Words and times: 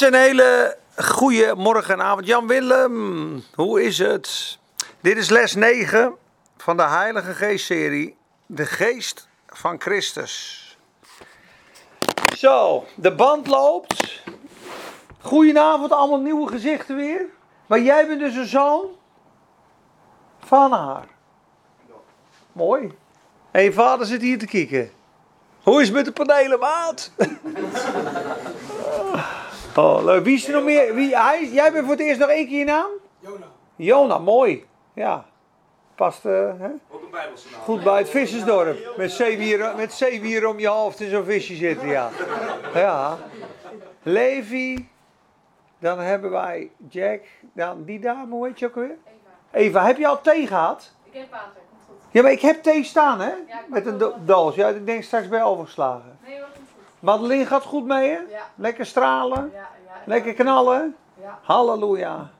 Een 0.00 0.14
hele 0.14 0.76
goede 0.96 1.54
morgen 1.56 1.94
en 1.94 2.02
avond. 2.02 2.26
Jan 2.26 2.46
Willem, 2.46 3.44
hoe 3.54 3.82
is 3.82 3.98
het? 3.98 4.58
Dit 5.00 5.16
is 5.16 5.28
les 5.28 5.54
9 5.54 6.14
van 6.56 6.76
de 6.76 6.82
Heilige 6.82 7.34
Geest-serie. 7.34 8.16
De 8.46 8.66
Geest 8.66 9.28
van 9.46 9.80
Christus. 9.80 10.78
Zo, 12.36 12.84
de 12.94 13.14
band 13.14 13.46
loopt. 13.46 14.22
Goedenavond, 15.20 15.92
allemaal 15.92 16.20
nieuwe 16.20 16.48
gezichten 16.48 16.96
weer. 16.96 17.24
Maar 17.66 17.80
jij 17.80 18.06
bent 18.06 18.20
dus 18.20 18.34
een 18.34 18.46
zoon 18.46 18.86
van 20.44 20.72
haar. 20.72 21.06
Mooi. 22.52 22.92
En 23.50 23.62
je 23.62 23.72
vader 23.72 24.06
zit 24.06 24.22
hier 24.22 24.38
te 24.38 24.46
kijken. 24.46 24.90
Hoe 25.62 25.80
is 25.80 25.86
het 25.86 25.96
met 25.96 26.04
de 26.04 26.12
panelen, 26.12 26.58
maat? 26.58 27.10
oh, 29.76 30.04
leuk. 30.04 30.24
Wie 30.24 30.34
is 30.34 30.46
er 30.48 30.52
nog 30.54 30.64
meer? 30.64 30.94
Wie, 30.94 31.16
hij, 31.16 31.48
jij 31.48 31.72
bent 31.72 31.84
voor 31.86 31.94
het 31.94 32.02
eerst 32.04 32.20
nog 32.20 32.28
één 32.28 32.46
keer 32.48 32.58
je 32.58 32.64
naam? 32.64 32.90
Jona. 33.20 33.46
Jona, 33.76 34.18
mooi. 34.18 34.66
Ja. 34.94 35.24
Past 35.94 36.24
eh, 36.24 36.32
hè? 36.32 36.68
Ook 36.90 37.02
een 37.02 37.10
Bijbelse 37.10 37.48
naam. 37.50 37.60
goed 37.60 37.82
bij 37.82 37.98
het 37.98 38.08
vissersdorp. 38.10 38.78
Met 38.96 39.10
zeewier, 39.12 39.72
met 39.76 39.92
zeewier 39.92 40.46
om 40.48 40.58
je 40.58 40.68
hoofd 40.68 41.00
in 41.00 41.10
zo'n 41.10 41.24
visje 41.24 41.54
zitten, 41.54 41.88
ja. 41.88 42.08
Ja. 42.74 43.18
Levi. 44.02 44.88
Dan 45.78 45.98
hebben 45.98 46.30
wij 46.30 46.70
Jack. 46.88 47.20
Dan 47.52 47.84
die 47.84 47.98
dame, 48.00 48.30
hoe 48.34 48.46
heet 48.46 48.58
je 48.58 48.66
ook 48.66 48.74
alweer? 48.76 48.96
Eva. 49.50 49.58
Eva, 49.58 49.86
heb 49.86 49.96
je 49.98 50.06
al 50.06 50.20
thee 50.20 50.46
gehad? 50.46 50.92
Ik 51.04 51.12
heb 51.18 51.30
water, 51.30 51.46
komt 51.70 51.82
goed. 51.86 51.96
Ja, 52.10 52.22
maar 52.22 52.30
ik 52.32 52.40
heb 52.40 52.62
thee 52.62 52.84
staan, 52.84 53.20
hè? 53.20 53.28
ik 53.28 53.68
Met 53.68 53.86
een 53.86 53.98
do- 53.98 54.14
doos. 54.24 54.54
Ja, 54.54 54.68
ik 54.68 54.86
denk 54.86 55.02
straks 55.02 55.28
bij 55.28 55.42
overgeslagen. 55.42 56.18
Nee 56.26 56.38
hoor, 56.38 56.48
komt 56.54 56.68
goed. 56.74 56.84
Madeline 57.00 57.46
gaat 57.46 57.64
goed 57.64 57.86
mee, 57.86 58.08
hè? 58.08 58.18
Ja, 58.30 58.48
Lekker 58.54 58.86
stralen. 58.86 59.50
ja, 59.54 59.68
ja. 59.86 59.92
Lekker 60.04 60.34
knallen. 60.34 60.96
Ja. 61.20 61.38
Halleluja. 61.42 62.30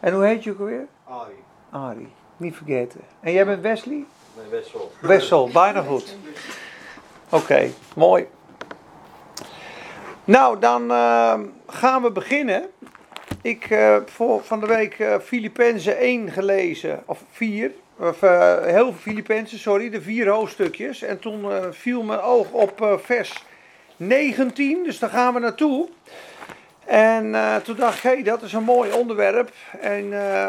En 0.00 0.12
hoe 0.14 0.24
heet 0.24 0.44
je 0.44 0.50
ook 0.50 0.58
alweer? 0.58 0.86
Arie. 1.04 1.42
Ari. 1.70 2.12
Niet 2.36 2.56
vergeten. 2.56 3.00
En 3.20 3.32
jij 3.32 3.46
bent 3.46 3.62
Wesley? 3.62 4.04
Nee, 4.36 4.46
best 4.50 4.72
wel. 4.72 4.92
Wessel, 5.00 5.48
bijna 5.48 5.82
goed. 5.82 6.16
Oké, 7.30 7.70
mooi. 7.94 8.28
Nou, 10.24 10.58
dan 10.58 10.90
eh, 10.90 11.40
gaan 11.66 12.02
we 12.02 12.10
beginnen. 12.10 12.66
Ik 13.42 13.64
heb 13.64 14.10
voor 14.10 14.44
van 14.44 14.60
de 14.60 14.66
week 14.66 14.98
eh 14.98 15.18
Filippenzen 15.18 15.96
1 15.98 16.30
gelezen, 16.30 17.02
of 17.06 17.22
4. 17.30 17.72
Of 17.98 18.22
eh, 18.22 18.62
heel 18.62 18.84
veel 18.84 18.92
Filippenzen, 18.92 19.58
sorry, 19.58 19.90
de 19.90 20.02
vier 20.02 20.28
hoofdstukjes. 20.28 21.02
En 21.02 21.18
toen 21.18 21.52
eh, 21.52 21.66
viel 21.70 22.02
mijn 22.02 22.20
oog 22.20 22.50
op 22.50 22.80
eh, 22.80 22.98
vers 22.98 23.44
19, 23.96 24.84
dus 24.84 24.98
daar 24.98 25.10
gaan 25.10 25.34
we 25.34 25.40
naartoe. 25.40 25.88
En 26.84 27.34
eh, 27.34 27.56
toen 27.56 27.76
dacht 27.76 27.96
ik, 27.96 28.02
hé, 28.02 28.22
dat 28.22 28.42
is 28.42 28.52
een 28.52 28.62
mooi 28.62 28.92
onderwerp. 28.92 29.52
En 29.80 30.32
eh, 30.32 30.48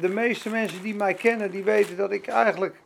de 0.00 0.08
meeste 0.08 0.50
mensen 0.50 0.82
die 0.82 0.94
mij 0.94 1.14
kennen, 1.14 1.50
die 1.50 1.64
weten 1.64 1.96
dat 1.96 2.10
ik 2.10 2.26
eigenlijk 2.26 2.80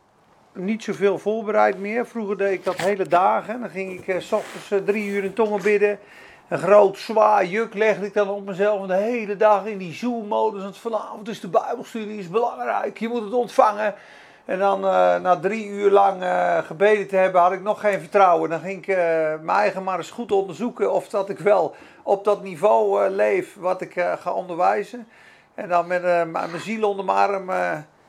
niet 0.53 0.83
zoveel 0.83 1.17
voorbereid 1.17 1.79
meer. 1.79 2.07
Vroeger 2.07 2.37
deed 2.37 2.53
ik 2.53 2.63
dat 2.63 2.77
hele 2.77 3.07
dagen. 3.07 3.59
Dan 3.59 3.69
ging 3.69 3.99
ik 3.99 4.07
eh, 4.07 4.19
s 4.19 4.31
ochtends 4.31 4.85
drie 4.85 5.07
uur 5.09 5.23
in 5.23 5.33
tongen 5.33 5.61
bidden. 5.61 5.99
Een 6.47 6.59
groot 6.59 6.97
zwaar 6.97 7.45
juk 7.45 7.73
legde 7.73 8.05
ik 8.05 8.13
dan 8.13 8.29
op 8.29 8.45
mezelf. 8.45 8.87
De 8.87 8.93
hele 8.93 9.37
dag 9.37 9.65
in 9.65 9.77
die 9.77 9.93
Zoom-modus. 9.93 10.63
Want 10.63 10.77
vanavond 10.77 11.27
is 11.27 11.39
de 11.39 11.47
Bijbelstudie 11.47 12.19
is 12.19 12.29
belangrijk. 12.29 12.97
Je 12.97 13.07
moet 13.07 13.23
het 13.23 13.33
ontvangen. 13.33 13.95
En 14.45 14.59
dan 14.59 14.85
eh, 14.85 15.19
na 15.19 15.39
drie 15.39 15.67
uur 15.67 15.91
lang 15.91 16.21
eh, 16.21 16.57
gebeden 16.57 17.07
te 17.07 17.15
hebben, 17.15 17.41
had 17.41 17.51
ik 17.51 17.61
nog 17.61 17.79
geen 17.79 17.99
vertrouwen. 17.99 18.49
Dan 18.49 18.59
ging 18.59 18.77
ik 18.77 18.87
eh, 18.87 18.95
mijn 19.41 19.57
eigen 19.57 19.83
maar 19.83 19.97
eens 19.97 20.11
goed 20.11 20.31
onderzoeken 20.31 20.91
of 20.91 21.09
dat 21.09 21.29
ik 21.29 21.39
wel 21.39 21.75
op 22.03 22.23
dat 22.23 22.43
niveau 22.43 23.09
leef 23.09 23.55
wat 23.59 23.81
ik 23.81 23.93
ga 24.19 24.33
onderwijzen. 24.33 25.07
En 25.55 25.69
dan 25.69 25.87
met 25.87 26.01
mijn 26.31 26.59
ziel 26.59 26.89
onder 26.89 27.05
mijn 27.05 27.17
arm 27.17 27.49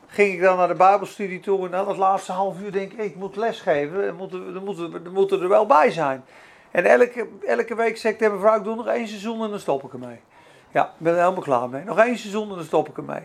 ging 0.06 0.32
ik 0.32 0.40
dan 0.40 0.56
naar 0.56 0.68
de 0.68 0.74
Bijbelstudie 0.74 1.40
toe. 1.40 1.64
En 1.64 1.70
dan 1.70 1.88
het 1.88 1.96
laatste 1.96 2.32
half 2.32 2.60
uur 2.60 2.72
denk 2.72 2.92
ik, 2.92 2.98
ik 2.98 3.16
moet 3.16 3.36
lesgeven. 3.36 4.04
Er 4.04 4.14
moeten, 4.14 4.54
er, 4.54 4.62
moeten, 4.62 4.92
er 5.04 5.12
moeten 5.12 5.42
er 5.42 5.48
wel 5.48 5.66
bij 5.66 5.90
zijn. 5.90 6.24
En 6.70 6.84
elke, 6.84 7.28
elke 7.46 7.74
week 7.74 7.96
zeg 7.96 8.12
ik 8.12 8.18
tegen 8.18 8.32
mijn 8.32 8.46
vrouw, 8.46 8.58
ik 8.58 8.64
doe 8.64 8.74
nog 8.74 8.86
één 8.86 9.08
seizoen 9.08 9.42
en 9.42 9.50
dan 9.50 9.58
stop 9.58 9.84
ik 9.84 9.92
ermee. 9.92 10.20
Ja, 10.70 10.84
ik 10.84 10.90
ben 10.98 11.12
er 11.12 11.18
helemaal 11.18 11.42
klaar 11.42 11.68
mee. 11.68 11.84
Nog 11.84 11.98
één 11.98 12.18
seizoen 12.18 12.48
en 12.50 12.54
dan 12.54 12.64
stop 12.64 12.88
ik 12.88 12.96
ermee. 12.96 13.22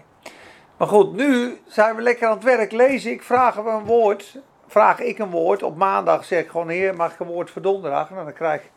Maar 0.77 0.87
goed, 0.87 1.13
nu 1.13 1.61
zijn 1.67 1.95
we 1.95 2.01
lekker 2.01 2.27
aan 2.27 2.33
het 2.33 2.43
werk. 2.43 2.71
Lees 2.71 3.05
ik, 3.05 3.23
vragen 3.23 3.63
we 3.63 3.69
een 3.69 3.85
woord. 3.85 4.37
Vraag 4.67 4.99
ik 4.99 5.19
een 5.19 5.29
woord. 5.29 5.63
Op 5.63 5.77
maandag 5.77 6.25
zeg 6.25 6.43
ik 6.43 6.49
gewoon, 6.49 6.69
heer, 6.69 6.95
mag 6.95 7.13
ik 7.13 7.19
een 7.19 7.27
woord 7.27 7.49
voor 7.49 7.61
donderdag? 7.61 8.09
En 8.09 8.15
dan 8.15 8.33
krijg 8.33 8.61
ik 8.61 8.71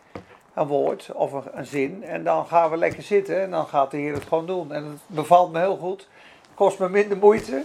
een 0.55 0.67
woord 0.67 1.11
of 1.15 1.33
een, 1.33 1.43
een 1.53 1.67
zin. 1.67 2.05
En 2.05 2.25
dan 2.25 2.47
gaan 2.47 2.71
we 2.71 2.77
lekker 2.77 3.03
zitten 3.03 3.43
en 3.43 3.51
dan 3.51 3.67
gaat 3.67 3.91
de 3.91 3.97
heer 3.97 4.15
het 4.15 4.23
gewoon 4.23 4.47
doen. 4.47 4.73
En 4.73 4.85
het 4.85 5.01
bevalt 5.07 5.53
me 5.53 5.59
heel 5.59 5.77
goed. 5.77 6.09
Kost 6.55 6.79
me 6.79 6.89
minder 6.89 7.17
moeite. 7.17 7.65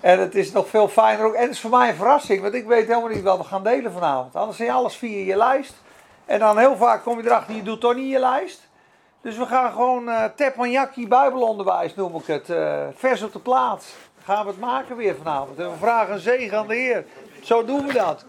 En 0.00 0.20
het 0.20 0.34
is 0.34 0.52
nog 0.52 0.68
veel 0.68 0.88
fijner 0.88 1.26
ook. 1.26 1.34
En 1.34 1.42
het 1.42 1.50
is 1.50 1.60
voor 1.60 1.70
mij 1.70 1.88
een 1.88 1.94
verrassing, 1.94 2.42
want 2.42 2.54
ik 2.54 2.66
weet 2.66 2.86
helemaal 2.86 3.08
niet 3.08 3.22
wat 3.22 3.38
we 3.38 3.44
gaan 3.44 3.62
delen 3.62 3.92
vanavond. 3.92 4.36
Anders 4.36 4.56
zie 4.56 4.66
je 4.66 4.72
alles 4.72 4.96
via 4.96 5.24
je 5.24 5.36
lijst. 5.36 5.74
En 6.24 6.38
dan 6.38 6.58
heel 6.58 6.76
vaak 6.76 7.02
kom 7.02 7.18
je 7.18 7.26
erachter, 7.26 7.54
je 7.54 7.62
doet 7.62 7.80
toch 7.80 7.94
niet 7.94 8.10
je 8.10 8.18
lijst. 8.18 8.65
Dus 9.26 9.36
we 9.36 9.46
gaan 9.46 9.72
gewoon 9.72 10.08
eh 10.08 10.24
teppanyaki 10.34 11.08
bijbelonderwijs 11.08 11.94
noem 11.94 12.14
ik 12.16 12.26
het. 12.26 12.50
eh, 12.50 12.86
vers 12.94 13.22
op 13.22 13.32
de 13.32 13.38
plaats. 13.38 13.94
Gaan 14.22 14.44
we 14.44 14.50
het 14.50 14.60
maken 14.60 14.96
weer 14.96 15.16
vanavond. 15.16 15.58
En 15.58 15.70
we 15.70 15.76
vragen 15.76 16.14
een 16.14 16.20
zegen 16.20 16.58
aan 16.58 16.66
de 16.66 16.74
Heer. 16.74 17.04
Zo 17.42 17.64
doen 17.64 17.86
we 17.86 17.92
dat. 17.92 18.24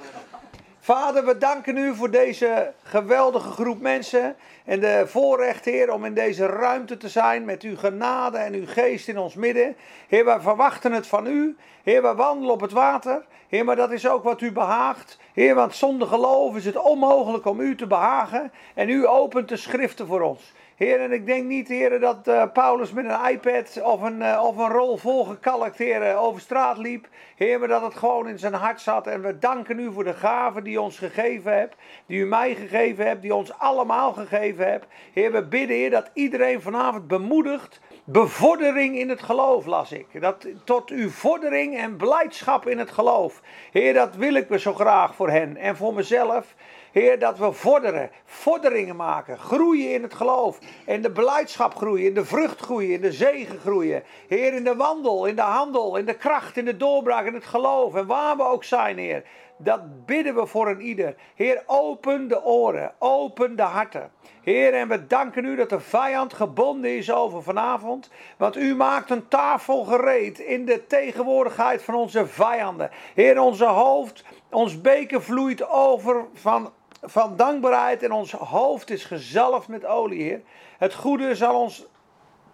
Vader, 0.79 1.25
we 1.25 1.37
danken 1.37 1.77
u 1.77 1.95
voor 1.95 2.11
deze 2.11 2.73
geweldige 2.83 3.49
groep 3.49 3.81
mensen. 3.81 4.35
En 4.65 4.79
de 4.79 5.03
voorrecht, 5.07 5.65
Heer, 5.65 5.91
om 5.91 6.05
in 6.05 6.13
deze 6.13 6.45
ruimte 6.45 6.97
te 6.97 7.09
zijn 7.09 7.45
met 7.45 7.61
uw 7.61 7.77
genade 7.77 8.37
en 8.37 8.53
uw 8.53 8.67
geest 8.67 9.07
in 9.07 9.17
ons 9.17 9.35
midden. 9.35 9.75
Heer, 10.07 10.25
wij 10.25 10.39
verwachten 10.39 10.91
het 10.91 11.07
van 11.07 11.27
u. 11.27 11.57
Heer, 11.83 12.01
wij 12.01 12.15
wandelen 12.15 12.53
op 12.53 12.61
het 12.61 12.71
water. 12.71 13.25
Heer, 13.47 13.65
maar 13.65 13.75
dat 13.75 13.91
is 13.91 14.07
ook 14.07 14.23
wat 14.23 14.41
u 14.41 14.51
behaagt. 14.51 15.17
Heer, 15.33 15.55
want 15.55 15.75
zonder 15.75 16.07
geloof 16.07 16.55
is 16.55 16.65
het 16.65 16.77
onmogelijk 16.77 17.45
om 17.45 17.59
u 17.59 17.75
te 17.75 17.87
behagen. 17.87 18.51
En 18.73 18.89
u 18.89 19.07
opent 19.07 19.49
de 19.49 19.57
schriften 19.57 20.07
voor 20.07 20.21
ons. 20.21 20.53
Heer, 20.77 20.99
en 20.99 21.11
ik 21.11 21.25
denk 21.25 21.45
niet, 21.45 21.67
Heer, 21.67 21.99
dat 21.99 22.27
eh, 22.27 22.43
Paulus 22.53 22.91
met 22.91 23.05
een 23.05 23.29
iPad 23.29 23.81
of 23.81 24.01
een, 24.01 24.21
eh, 24.21 24.43
of 24.43 24.57
een 24.57 24.69
rol 24.69 24.97
volgekalkt, 24.97 25.81
over 26.15 26.41
straat 26.41 26.77
liep. 26.77 27.07
Heer, 27.35 27.59
maar 27.59 27.67
dat 27.67 27.81
het 27.81 27.95
gewoon 27.95 28.27
in 28.27 28.39
zijn 28.39 28.53
hart 28.53 28.81
zat. 28.81 29.07
En 29.07 29.21
we 29.21 29.37
danken 29.37 29.79
u 29.79 29.91
voor 29.91 30.03
de 30.03 30.13
gave 30.13 30.61
die 30.61 30.73
u 30.73 30.77
ons 30.77 30.97
gegeven 30.97 31.57
hebt, 31.57 31.75
die 32.05 32.19
u 32.19 32.25
mij 32.25 32.55
gegeven 32.55 33.05
hebt, 33.05 33.21
die 33.21 33.35
ons 33.35 33.53
allemaal 33.57 34.13
gegeven 34.13 34.67
hebt. 34.67 34.85
Heer, 35.13 35.31
we 35.31 35.43
bidden, 35.43 35.75
Heer, 35.75 35.89
dat 35.89 36.11
iedereen 36.13 36.61
vanavond 36.61 37.07
bemoedigt. 37.07 37.79
Bevordering 38.03 38.97
in 38.97 39.09
het 39.09 39.21
geloof, 39.21 39.65
las 39.65 39.91
ik. 39.91 40.21
Dat, 40.21 40.47
tot 40.63 40.89
uw 40.89 41.09
vordering 41.09 41.77
en 41.77 41.95
blijdschap 41.95 42.67
in 42.67 42.79
het 42.79 42.91
geloof. 42.91 43.41
Heer, 43.71 43.93
dat 43.93 44.15
wil 44.15 44.33
ik 44.33 44.47
we 44.47 44.59
zo 44.59 44.73
graag 44.73 45.15
voor 45.15 45.29
hen 45.29 45.57
en 45.57 45.75
voor 45.75 45.93
mezelf. 45.93 46.55
Heer, 46.97 47.19
dat 47.19 47.37
we 47.37 47.51
vorderen, 47.51 48.11
vorderingen 48.25 48.95
maken, 48.95 49.37
groeien 49.37 49.93
in 49.93 50.03
het 50.03 50.13
geloof. 50.13 50.59
In 50.85 51.01
de 51.01 51.11
blijdschap 51.11 51.75
groeien, 51.75 52.07
in 52.07 52.13
de 52.13 52.25
vrucht 52.25 52.59
groeien, 52.59 52.93
in 52.93 53.01
de 53.01 53.11
zegen 53.11 53.59
groeien. 53.59 54.03
Heer, 54.27 54.53
in 54.53 54.63
de 54.63 54.75
wandel, 54.75 55.25
in 55.25 55.35
de 55.35 55.41
handel, 55.41 55.95
in 55.95 56.05
de 56.05 56.17
kracht, 56.17 56.57
in 56.57 56.65
de 56.65 56.77
doorbraak, 56.77 57.25
in 57.25 57.33
het 57.33 57.45
geloof. 57.45 57.95
En 57.95 58.07
waar 58.07 58.37
we 58.37 58.43
ook 58.43 58.63
zijn, 58.63 58.97
Heer. 58.97 59.23
Dat 59.57 60.05
bidden 60.05 60.35
we 60.35 60.45
voor 60.45 60.67
een 60.67 60.81
ieder. 60.81 61.15
Heer, 61.35 61.63
open 61.65 62.27
de 62.27 62.43
oren, 62.43 62.93
open 62.99 63.55
de 63.55 63.61
harten. 63.61 64.11
Heer, 64.41 64.73
en 64.73 64.87
we 64.87 65.07
danken 65.07 65.45
u 65.45 65.55
dat 65.55 65.69
de 65.69 65.79
vijand 65.79 66.33
gebonden 66.33 66.97
is 66.97 67.11
over 67.11 67.43
vanavond. 67.43 68.09
Want 68.37 68.55
u 68.57 68.75
maakt 68.75 69.09
een 69.09 69.27
tafel 69.27 69.83
gereed 69.83 70.39
in 70.39 70.65
de 70.65 70.87
tegenwoordigheid 70.87 71.83
van 71.83 71.95
onze 71.95 72.27
vijanden. 72.27 72.89
Heer, 73.13 73.39
onze 73.39 73.65
hoofd, 73.65 74.23
ons 74.51 74.81
beker 74.81 75.21
vloeit 75.21 75.69
over 75.69 76.25
van, 76.33 76.71
van 77.01 77.35
dankbaarheid. 77.35 78.03
En 78.03 78.11
ons 78.11 78.31
hoofd 78.31 78.89
is 78.89 79.05
gezalfd 79.05 79.67
met 79.67 79.85
olie, 79.85 80.23
Heer. 80.23 80.41
Het 80.77 80.93
goede 80.93 81.35
zal 81.35 81.61
ons 81.61 81.85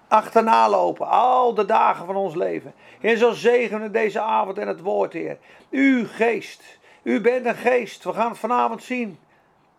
achterna 0.08 0.70
lopen, 0.70 1.08
al 1.08 1.54
de 1.54 1.66
dagen 1.66 2.06
van 2.06 2.16
ons 2.16 2.36
leven. 2.36 2.74
Heer, 3.00 3.18
zo 3.18 3.32
zegenen 3.32 3.92
deze 3.92 4.20
avond 4.20 4.58
en 4.58 4.68
het 4.68 4.82
woord, 4.82 5.14
Heer. 5.14 5.38
U 5.70 6.08
geest, 6.08 6.80
u 7.04 7.22
bent 7.22 7.46
een 7.46 7.56
geest. 7.56 8.04
We 8.04 8.14
gaan 8.14 8.30
het 8.30 8.40
vanavond 8.40 8.84
zien. 8.84 9.18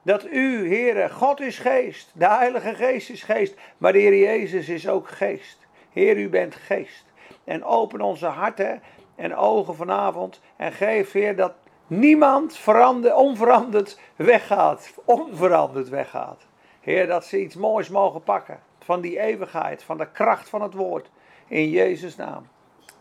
Dat 0.02 0.24
u, 0.24 0.68
Heer, 0.68 1.10
God 1.10 1.40
is 1.40 1.58
geest. 1.58 2.10
De 2.14 2.28
Heilige 2.28 2.74
Geest 2.74 3.10
is 3.10 3.22
geest. 3.22 3.54
Maar 3.78 3.92
de 3.92 3.98
Heer 3.98 4.18
Jezus 4.18 4.68
is 4.68 4.88
ook 4.88 5.08
geest. 5.08 5.58
Heer, 5.92 6.16
u 6.16 6.28
bent 6.28 6.54
geest. 6.54 7.04
En 7.44 7.64
open 7.64 8.00
onze 8.00 8.26
harten 8.26 8.82
en 9.16 9.36
ogen 9.36 9.74
vanavond. 9.74 10.40
En 10.56 10.72
geef, 10.72 11.12
Heer, 11.12 11.36
dat 11.36 11.52
niemand 11.86 12.56
verander, 12.56 13.14
onveranderd 13.14 13.98
weggaat. 14.16 14.92
Onveranderd 15.04 15.88
weggaat. 15.88 16.40
Heer, 16.80 17.06
dat 17.06 17.24
ze 17.24 17.40
iets 17.40 17.54
moois 17.54 17.88
mogen 17.88 18.22
pakken. 18.22 18.60
Van 18.84 19.00
die 19.00 19.18
eeuwigheid, 19.18 19.82
van 19.82 19.98
de 19.98 20.08
kracht 20.12 20.48
van 20.48 20.62
het 20.62 20.74
woord. 20.74 21.10
In 21.48 21.70
Jezus' 21.70 22.16
naam. 22.16 22.46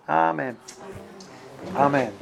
Amen. 0.05 0.59
Amen. 1.75 2.13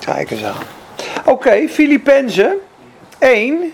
Kijk 0.00 0.30
eens 0.30 0.44
aan. 0.44 0.62
Oké, 1.18 1.30
okay, 1.30 1.68
Filippenzen 1.68 2.58
1. 3.18 3.72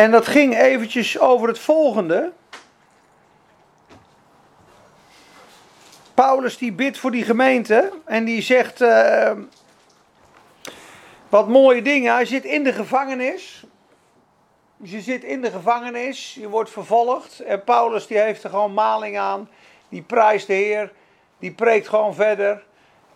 En 0.00 0.10
dat 0.10 0.26
ging 0.26 0.58
eventjes 0.58 1.18
over 1.18 1.48
het 1.48 1.58
volgende. 1.58 2.32
Paulus 6.14 6.58
die 6.58 6.72
bidt 6.72 6.98
voor 6.98 7.10
die 7.10 7.24
gemeente 7.24 7.92
en 8.04 8.24
die 8.24 8.42
zegt 8.42 8.80
uh, 8.80 9.32
wat 11.28 11.48
mooie 11.48 11.82
dingen. 11.82 12.14
Hij 12.14 12.24
zit 12.24 12.44
in 12.44 12.64
de 12.64 12.72
gevangenis. 12.72 13.64
je 14.76 15.00
zit 15.00 15.24
in 15.24 15.40
de 15.40 15.50
gevangenis, 15.50 16.34
je 16.34 16.48
wordt 16.48 16.70
vervolgd. 16.70 17.40
En 17.40 17.64
Paulus 17.64 18.06
die 18.06 18.18
heeft 18.18 18.44
er 18.44 18.50
gewoon 18.50 18.74
maling 18.74 19.18
aan. 19.18 19.48
Die 19.88 20.02
prijst 20.02 20.46
de 20.46 20.52
Heer, 20.52 20.92
die 21.38 21.52
preekt 21.52 21.88
gewoon 21.88 22.14
verder. 22.14 22.64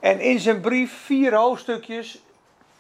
En 0.01 0.21
in 0.21 0.39
zijn 0.39 0.61
brief, 0.61 0.93
vier 0.93 1.35
hoofdstukjes. 1.35 2.23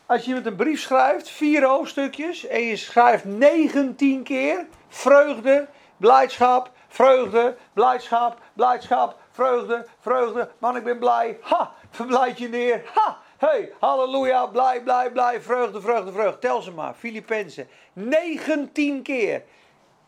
Als 0.07 0.25
je 0.25 0.35
met 0.35 0.47
een 0.47 0.57
brief 0.57 0.81
schrijft, 0.81 1.29
vier 1.29 1.65
hoofdstukjes. 1.65 2.47
En 2.47 2.61
je 2.61 2.77
schrijft 2.77 3.25
19 3.25 4.23
keer 4.23 4.67
vreugde, 4.89 5.69
blijdschap, 5.97 6.71
vreugde, 6.89 7.57
blijdschap, 7.73 8.39
blijdschap, 8.53 9.17
vreugde, 9.31 9.87
vreugde. 10.01 10.51
Man, 10.59 10.77
ik 10.77 10.85
ben 10.85 10.99
blij. 10.99 11.39
Ha, 11.41 11.73
verblijd 11.91 12.39
je 12.39 12.49
neer. 12.49 12.83
Ha, 12.95 13.19
hey, 13.37 13.73
halleluja, 13.81 14.47
blij, 14.47 14.83
blij, 14.83 15.11
blij. 15.11 15.41
Vreugde, 15.41 15.81
vreugde, 15.81 16.13
vreugde. 16.13 16.39
Tel 16.39 16.63
ze 16.63 16.71
maar, 16.71 16.95
Filippenzen. 16.95 17.69
19 17.93 19.03
keer 19.03 19.43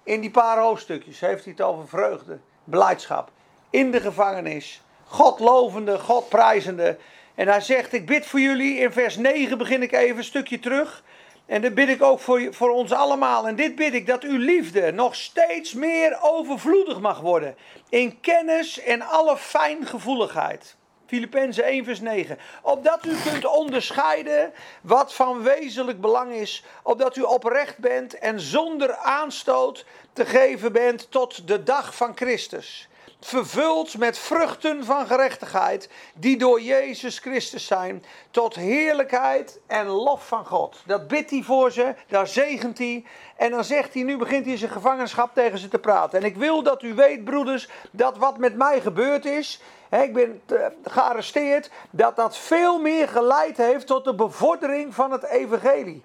in 0.02 0.20
die 0.20 0.30
paar 0.30 0.58
hoofdstukjes 0.58 1.20
heeft 1.20 1.44
hij 1.44 1.52
het 1.52 1.66
over 1.66 1.88
vreugde, 1.88 2.38
blijdschap. 2.64 3.30
In 3.70 3.90
de 3.90 4.00
gevangenis. 4.00 4.82
God 5.04 5.40
lovende, 5.40 5.98
God 5.98 6.28
prijzende. 6.28 6.98
En 7.36 7.48
hij 7.48 7.60
zegt, 7.60 7.92
ik 7.92 8.06
bid 8.06 8.26
voor 8.26 8.40
jullie. 8.40 8.78
In 8.78 8.92
vers 8.92 9.16
9 9.16 9.58
begin 9.58 9.82
ik 9.82 9.92
even 9.92 10.16
een 10.16 10.24
stukje 10.24 10.58
terug. 10.58 11.04
En 11.46 11.62
dat 11.62 11.74
bid 11.74 11.88
ik 11.88 12.02
ook 12.02 12.20
voor, 12.20 12.54
voor 12.54 12.70
ons 12.70 12.92
allemaal. 12.92 13.46
En 13.46 13.56
dit 13.56 13.74
bid 13.74 13.94
ik, 13.94 14.06
dat 14.06 14.22
uw 14.22 14.38
liefde 14.38 14.92
nog 14.92 15.14
steeds 15.14 15.72
meer 15.74 16.18
overvloedig 16.22 17.00
mag 17.00 17.20
worden. 17.20 17.56
In 17.88 18.20
kennis 18.20 18.80
en 18.80 19.02
alle 19.02 19.36
fijngevoeligheid. 19.36 20.76
Filippenzen 21.06 21.64
1 21.64 21.84
vers 21.84 22.00
9. 22.00 22.38
Opdat 22.62 23.06
u 23.06 23.14
kunt 23.30 23.46
onderscheiden 23.46 24.52
wat 24.80 25.14
van 25.14 25.42
wezenlijk 25.42 26.00
belang 26.00 26.32
is. 26.32 26.64
Opdat 26.82 27.16
u 27.16 27.22
oprecht 27.22 27.78
bent 27.78 28.18
en 28.18 28.40
zonder 28.40 28.96
aanstoot 28.96 29.84
te 30.12 30.24
geven 30.24 30.72
bent 30.72 31.10
tot 31.10 31.48
de 31.48 31.62
dag 31.62 31.96
van 31.96 32.12
Christus 32.16 32.88
vervuld 33.20 33.98
met 33.98 34.18
vruchten 34.18 34.84
van 34.84 35.06
gerechtigheid, 35.06 35.88
die 36.14 36.38
door 36.38 36.60
Jezus 36.60 37.18
Christus 37.18 37.66
zijn, 37.66 38.04
tot 38.30 38.54
heerlijkheid 38.54 39.60
en 39.66 39.86
lof 39.86 40.26
van 40.26 40.46
God. 40.46 40.82
Dat 40.86 41.08
bidt 41.08 41.30
hij 41.30 41.42
voor 41.42 41.70
ze, 41.70 41.94
daar 42.08 42.26
zegent 42.26 42.78
hij. 42.78 43.04
En 43.36 43.50
dan 43.50 43.64
zegt 43.64 43.94
hij, 43.94 44.02
nu 44.02 44.16
begint 44.16 44.46
hij 44.46 44.56
zijn 44.56 44.70
gevangenschap 44.70 45.34
tegen 45.34 45.58
ze 45.58 45.68
te 45.68 45.78
praten. 45.78 46.18
En 46.18 46.24
ik 46.24 46.36
wil 46.36 46.62
dat 46.62 46.82
u 46.82 46.94
weet, 46.94 47.24
broeders, 47.24 47.68
dat 47.90 48.16
wat 48.16 48.38
met 48.38 48.56
mij 48.56 48.80
gebeurd 48.80 49.24
is, 49.24 49.60
ik 49.90 50.12
ben 50.12 50.42
eh, 50.46 50.66
gearresteerd, 50.84 51.70
dat 51.90 52.16
dat 52.16 52.38
veel 52.38 52.80
meer 52.80 53.08
geleid 53.08 53.56
heeft 53.56 53.86
tot 53.86 54.04
de 54.04 54.14
bevordering 54.14 54.94
van 54.94 55.12
het 55.12 55.24
evangelie 55.24 56.02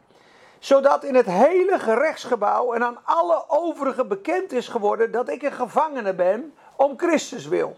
zodat 0.60 1.04
in 1.04 1.16
het 1.16 1.25
hele 1.25 1.80
gerechtsgebouw 1.80 2.74
en 2.74 2.84
aan 2.84 3.00
alle 3.04 3.44
overigen 3.48 4.08
bekend 4.08 4.52
is 4.52 4.68
geworden 4.68 5.12
dat 5.12 5.30
ik 5.30 5.42
een 5.42 5.52
gevangene 5.52 6.13
ben 6.13 6.54
om 6.81 6.98
Christus 6.98 7.48
wil. 7.48 7.78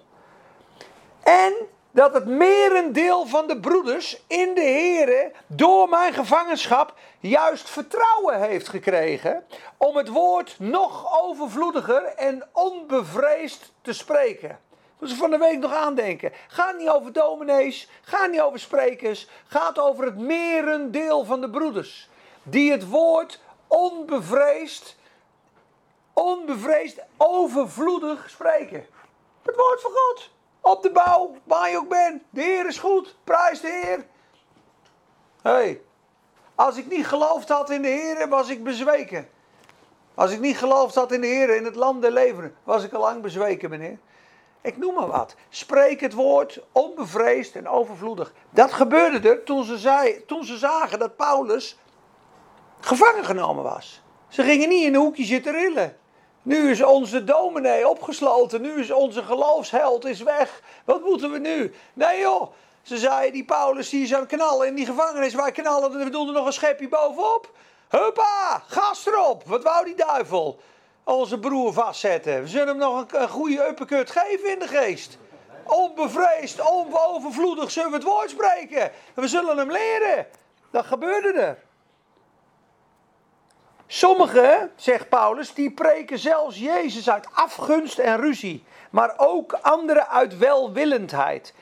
En 1.24 1.54
dat 1.92 2.14
het 2.14 2.26
merendeel 2.26 3.26
van 3.26 3.48
de 3.48 3.60
broeders 3.60 4.22
in 4.28 4.54
de 4.54 4.62
Here 4.62 5.32
door 5.48 5.90
mijn 5.90 6.14
gevangenschap 6.14 6.94
juist 7.20 7.70
vertrouwen 7.70 8.42
heeft 8.42 8.68
gekregen 8.68 9.46
om 9.78 9.98
het 9.98 10.08
woord 10.08 10.56
nog 10.60 11.22
overvloediger 11.24 12.04
en 12.06 12.48
onbevreesd 12.52 13.72
te 13.82 13.94
spreken. 13.94 14.60
Moeten 14.90 15.18
ze 15.18 15.24
van 15.24 15.32
de 15.32 15.38
week 15.38 15.60
nog 15.60 15.74
aandenken. 15.74 16.32
Gaat 16.48 16.78
niet 16.78 16.90
over 16.90 17.14
dominees, 17.14 17.90
gaat 18.02 18.32
niet 18.32 18.42
over 18.42 18.60
sprekers, 18.60 19.28
gaat 19.48 19.80
over 19.80 20.06
het 20.06 20.18
merendeel 20.18 21.26
van 21.26 21.42
de 21.42 21.50
broeders. 21.50 22.10
Die 22.44 22.72
het 22.72 22.90
woord 22.90 23.40
onbevreesd, 23.68 24.98
onbevreesd, 26.14 27.00
overvloedig 27.18 28.30
spreken. 28.30 28.86
Het 29.44 29.56
woord 29.56 29.82
van 29.82 29.92
God. 29.92 30.30
Op 30.62 30.84
de 30.84 30.92
bouw, 30.92 31.36
waar 31.44 31.70
je 31.70 31.78
ook 31.78 31.90
bent. 31.90 32.24
De 32.30 32.42
Heer 32.42 32.68
is 32.68 32.80
goed. 32.80 33.16
Prijs 33.24 33.62
de 33.62 33.82
Heer. 33.84 34.06
hey, 35.42 35.82
als 36.56 36.78
ik 36.78 36.90
niet 36.90 37.08
geloofd 37.08 37.50
had 37.50 37.70
in 37.70 37.82
de 37.82 37.88
Heer, 37.88 38.30
was 38.30 38.50
ik 38.50 38.64
bezweken. 38.64 39.30
Als 40.16 40.32
ik 40.32 40.40
niet 40.40 40.58
geloofd 40.58 40.96
had 40.96 41.12
in 41.12 41.22
de 41.22 41.28
Heer, 41.28 41.56
in 41.56 41.66
het 41.66 41.76
land 41.76 42.02
der 42.02 42.12
levenden, 42.12 42.56
was 42.64 42.84
ik 42.84 42.94
al 42.94 43.02
lang 43.02 43.22
bezweken, 43.22 43.70
meneer. 43.70 43.98
Ik 44.62 44.78
noem 44.78 44.94
maar 44.94 45.08
wat. 45.08 45.36
Spreek 45.50 46.00
het 46.00 46.14
woord 46.14 46.62
onbevreesd 46.72 47.56
en 47.56 47.68
overvloedig. 47.68 48.34
Dat 48.50 48.74
gebeurde 48.74 49.30
er 49.30 49.44
toen 49.44 49.64
ze, 49.64 49.78
zei, 49.78 50.26
toen 50.26 50.44
ze 50.44 50.58
zagen 50.58 51.00
dat 51.00 51.16
Paulus 51.16 51.78
gevangen 52.80 53.26
genomen 53.26 53.64
was. 53.64 54.02
Ze 54.28 54.44
gingen 54.44 54.70
niet 54.70 54.84
in 54.86 54.94
een 54.94 55.00
hoekje 55.00 55.24
zitten 55.24 55.52
rillen. 55.52 55.98
Nu 56.44 56.70
is 56.70 56.84
onze 56.84 57.24
dominee 57.24 57.88
opgesloten. 57.88 58.62
Nu 58.62 58.80
is 58.80 58.92
onze 58.92 59.24
geloofsheld 59.24 60.06
is 60.06 60.22
weg. 60.22 60.62
Wat 60.86 61.02
moeten 61.02 61.32
we 61.32 61.40
nu? 61.40 61.74
Nee 61.94 62.20
joh. 62.20 62.52
Ze 62.82 62.98
zeiden 62.98 63.34
die 63.34 63.46
Paulus 63.46 63.90
die 63.90 64.16
het 64.16 64.28
knallen 64.28 64.68
in 64.68 64.76
die 64.76 64.86
gevangenis. 64.86 65.34
Wij 65.34 65.52
knallen, 65.52 66.04
we 66.04 66.10
doen 66.10 66.28
er 66.28 66.34
nog 66.34 66.46
een 66.46 66.54
schepje 66.54 66.90
bovenop. 66.90 67.52
Huppa, 67.90 68.64
gas 68.68 69.06
erop. 69.06 69.44
Wat 69.46 69.64
wou 69.64 69.86
die 69.86 69.96
duivel? 69.96 70.60
Onze 71.04 71.40
broer 71.40 71.74
vastzetten. 71.74 72.42
We 72.42 72.48
zullen 72.48 72.68
hem 72.68 72.78
nog 72.78 73.06
een, 73.12 73.30
goede 73.30 73.68
uppercut 73.68 74.12
geven 74.12 74.52
in 74.52 74.60
de 74.60 74.68
geest. 74.68 75.18
Onbevreesd, 75.64 76.62
onovervloedig 76.62 77.72
zullen 77.72 77.90
we 77.90 77.96
het 77.96 78.06
woord 78.06 78.30
spreken. 78.30 78.92
We 79.14 79.28
zullen 79.28 79.58
hem 79.58 79.72
leren. 79.72 80.28
Dat 80.72 80.86
gebeurde 80.86 81.32
er. 81.32 81.58
Sommigen, 83.88 84.72
zegt 84.76 85.10
Paulus, 85.10 85.54
die 85.54 85.72
preken 85.72 86.20
zelfs 86.20 86.60
Jezus 86.60 87.10
uit 87.10 87.28
afgunst 87.34 87.98
en 87.98 88.20
ruzie, 88.20 88.64
maar 88.90 89.14
ook 89.18 89.54
anderen 89.54 90.10
uit 90.10 90.38
welwillendheid. 90.38 91.54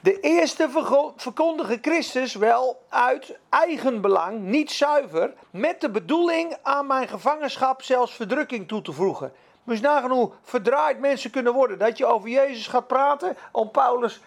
De 0.00 0.20
eerste 0.20 0.68
verkondigen 1.16 1.78
Christus 1.80 2.34
wel 2.34 2.82
uit 2.88 3.38
eigen 3.48 4.00
belang, 4.00 4.40
niet 4.40 4.70
zuiver, 4.70 5.34
met 5.50 5.80
de 5.80 5.90
bedoeling 5.90 6.56
aan 6.62 6.86
mijn 6.86 7.08
gevangenschap 7.08 7.82
zelfs 7.82 8.14
verdrukking 8.14 8.68
toe 8.68 8.82
te 8.82 8.92
voegen. 8.92 9.32
Dus 9.64 9.80
nagaan 9.80 10.10
hoe 10.10 10.32
verdraaid 10.42 10.98
mensen 10.98 11.30
kunnen 11.30 11.52
worden. 11.52 11.78
Dat 11.78 11.98
je 11.98 12.06
over 12.06 12.28
Jezus 12.28 12.66
gaat 12.66 12.86
praten 12.86 13.36
om 13.52 13.70
Paulus 13.70 14.20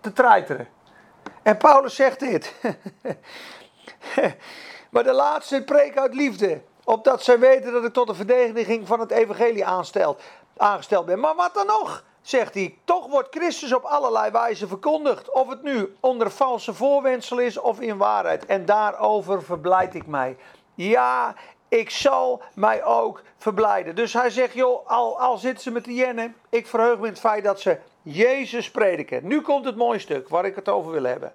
te 0.00 0.12
treiteren. 0.12 0.68
En 1.42 1.56
Paulus 1.56 1.94
zegt 1.94 2.20
dit. 2.20 2.54
maar 4.90 5.04
de 5.04 5.12
laatste 5.12 5.64
preek 5.64 5.98
uit 5.98 6.14
liefde 6.14 6.62
opdat 6.90 7.22
zij 7.22 7.38
weten 7.38 7.72
dat 7.72 7.84
ik 7.84 7.92
tot 7.92 8.06
de 8.06 8.14
verdediging 8.14 8.86
van 8.86 9.00
het 9.00 9.10
evangelie 9.10 9.66
aangesteld 10.56 11.06
ben. 11.06 11.20
Maar 11.20 11.34
wat 11.34 11.54
dan 11.54 11.66
nog? 11.66 12.04
Zegt 12.22 12.54
hij, 12.54 12.78
toch 12.84 13.06
wordt 13.06 13.28
Christus 13.30 13.72
op 13.72 13.84
allerlei 13.84 14.30
wijze 14.30 14.66
verkondigd. 14.66 15.30
Of 15.30 15.48
het 15.48 15.62
nu 15.62 15.96
onder 16.00 16.30
valse 16.30 16.74
voorwendsel 16.74 17.38
is 17.38 17.58
of 17.58 17.80
in 17.80 17.96
waarheid. 17.96 18.46
En 18.46 18.64
daarover 18.64 19.42
verblijd 19.42 19.94
ik 19.94 20.06
mij. 20.06 20.36
Ja, 20.74 21.34
ik 21.68 21.90
zal 21.90 22.42
mij 22.54 22.84
ook 22.84 23.22
verblijden. 23.36 23.94
Dus 23.94 24.12
hij 24.12 24.30
zegt, 24.30 24.54
joh, 24.54 24.86
al, 24.86 25.20
al 25.20 25.38
zitten 25.38 25.62
ze 25.62 25.70
met 25.70 25.84
de 25.84 25.94
jennen, 25.94 26.36
ik 26.48 26.66
verheug 26.66 26.98
me 26.98 27.06
in 27.06 27.12
het 27.12 27.20
feit 27.20 27.44
dat 27.44 27.60
ze 27.60 27.78
Jezus 28.02 28.70
prediken. 28.70 29.26
Nu 29.26 29.40
komt 29.40 29.64
het 29.64 29.76
mooie 29.76 29.98
stuk 29.98 30.28
waar 30.28 30.44
ik 30.44 30.54
het 30.54 30.68
over 30.68 30.92
wil 30.92 31.04
hebben. 31.04 31.32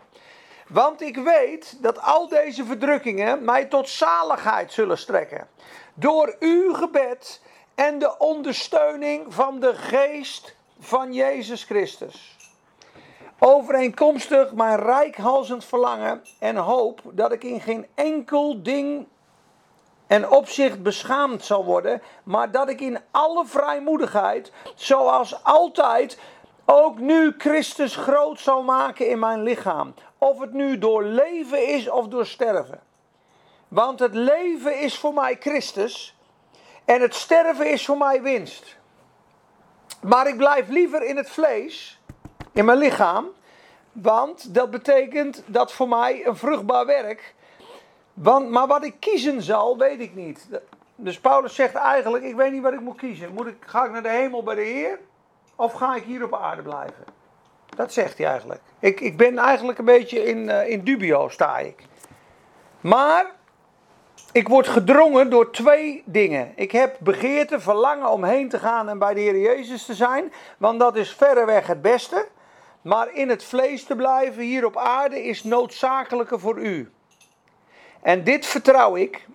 Want 0.68 1.02
ik 1.02 1.18
weet 1.18 1.78
dat 1.82 2.02
al 2.02 2.28
deze 2.28 2.66
verdrukkingen 2.66 3.44
mij 3.44 3.66
tot 3.66 3.90
zaligheid 3.90 4.72
zullen 4.72 4.98
strekken. 4.98 5.48
Door 5.94 6.36
uw 6.40 6.74
gebed 6.74 7.42
en 7.76 8.00
de 8.00 8.18
ondersteuning 8.18 9.34
van 9.34 9.60
de 9.60 9.76
geest 9.76 10.56
van 10.80 11.14
Jezus 11.14 11.64
Christus. 11.64 12.38
Overeenkomstig 13.40 14.54
mijn 14.54 14.80
rijkhalzend 14.80 15.66
verlangen 15.66 16.22
en 16.40 16.56
hoop 16.56 17.02
dat 17.04 17.32
ik 17.32 17.44
in 17.44 17.62
geen 17.62 17.88
enkel 17.96 18.64
ding 18.64 19.08
en 20.08 20.30
opzicht 20.30 20.84
beschaamd 20.84 21.44
zal 21.44 21.66
worden, 21.66 22.02
maar 22.24 22.52
dat 22.52 22.70
ik 22.70 22.82
in 22.82 23.00
alle 23.12 23.46
vrijmoedigheid, 23.46 24.52
zoals 24.76 25.44
altijd, 25.44 26.20
ook 26.66 27.00
nu 27.00 27.34
Christus 27.38 27.96
groot 27.96 28.40
zal 28.40 28.64
maken 28.64 29.10
in 29.10 29.20
mijn 29.20 29.44
lichaam. 29.44 29.94
Of 30.26 30.40
het 30.40 30.54
nu 30.54 30.78
door 30.78 31.04
leven 31.04 31.68
is 31.68 31.90
of 31.90 32.08
door 32.08 32.26
sterven. 32.26 32.80
Want 33.68 34.00
het 34.00 34.14
leven 34.14 34.80
is 34.80 34.98
voor 35.00 35.14
mij 35.14 35.38
Christus 35.40 36.16
en 36.86 37.02
het 37.02 37.16
sterven 37.16 37.72
is 37.72 37.86
voor 37.86 37.98
mij 37.98 38.22
winst. 38.22 38.78
Maar 40.02 40.28
ik 40.28 40.38
blijf 40.38 40.68
liever 40.68 41.04
in 41.04 41.18
het 41.18 41.30
vlees, 41.30 42.00
in 42.52 42.66
mijn 42.66 42.78
lichaam, 42.78 43.28
want 43.92 44.54
dat 44.54 44.72
betekent 44.72 45.44
dat 45.46 45.72
voor 45.72 45.88
mij 45.88 46.26
een 46.26 46.38
vruchtbaar 46.38 46.86
werk. 46.86 47.36
Want, 48.14 48.50
maar 48.50 48.68
wat 48.68 48.84
ik 48.84 48.96
kiezen 49.00 49.42
zal, 49.42 49.78
weet 49.78 50.00
ik 50.00 50.16
niet. 50.16 50.48
Dus 50.96 51.20
Paulus 51.20 51.56
zegt 51.56 51.76
eigenlijk, 51.76 52.24
ik 52.24 52.36
weet 52.36 52.52
niet 52.52 52.64
wat 52.64 52.74
ik 52.74 52.82
moet 52.82 52.98
kiezen. 52.98 53.34
Moet 53.34 53.48
ik, 53.48 53.58
ga 53.60 53.86
ik 53.86 53.92
naar 53.92 54.04
de 54.04 54.10
hemel 54.10 54.44
bij 54.44 54.56
de 54.56 54.62
Heer? 54.62 55.00
Of 55.56 55.74
ga 55.74 55.96
ik 55.96 56.04
hier 56.04 56.24
op 56.24 56.34
aarde 56.34 56.62
blijven? 56.62 57.15
Dat 57.76 57.94
zegt 57.94 58.18
hij 58.18 58.28
eigenlijk. 58.28 58.62
Ik, 58.80 59.00
ik 59.00 59.18
ben 59.18 59.38
eigenlijk 59.38 59.78
een 59.78 59.86
beetje 59.86 60.24
in, 60.24 60.38
uh, 60.38 60.70
in 60.70 60.84
dubio, 60.84 61.30
sta 61.30 61.58
ik. 61.58 61.84
Maar 62.82 63.26
ik 64.32 64.48
word 64.48 64.68
gedrongen 64.68 65.30
door 65.30 65.52
twee 65.52 66.04
dingen. 66.06 66.52
Ik 66.56 66.72
heb 66.72 66.96
begeerte, 67.00 67.60
verlangen 67.60 68.10
om 68.10 68.24
heen 68.24 68.50
te 68.50 68.60
gaan 68.60 68.90
en 68.90 69.00
bij 69.00 69.14
de 69.14 69.20
Heer 69.20 69.40
Jezus 69.40 69.86
te 69.86 69.94
zijn. 69.94 70.34
Want 70.58 70.80
dat 70.80 70.96
is 70.96 71.14
verreweg 71.14 71.68
het 71.68 71.82
beste. 71.82 72.28
Maar 72.82 73.14
in 73.14 73.30
het 73.30 73.44
vlees 73.44 73.84
te 73.84 73.96
blijven 73.96 74.44
hier 74.44 74.66
op 74.66 74.78
aarde 74.78 75.24
is 75.24 75.44
noodzakelijker 75.44 76.40
voor 76.40 76.58
u. 76.58 76.92
En 78.02 78.24
dit 78.24 78.46
vertrouw 78.46 78.96
ik. 78.96 79.28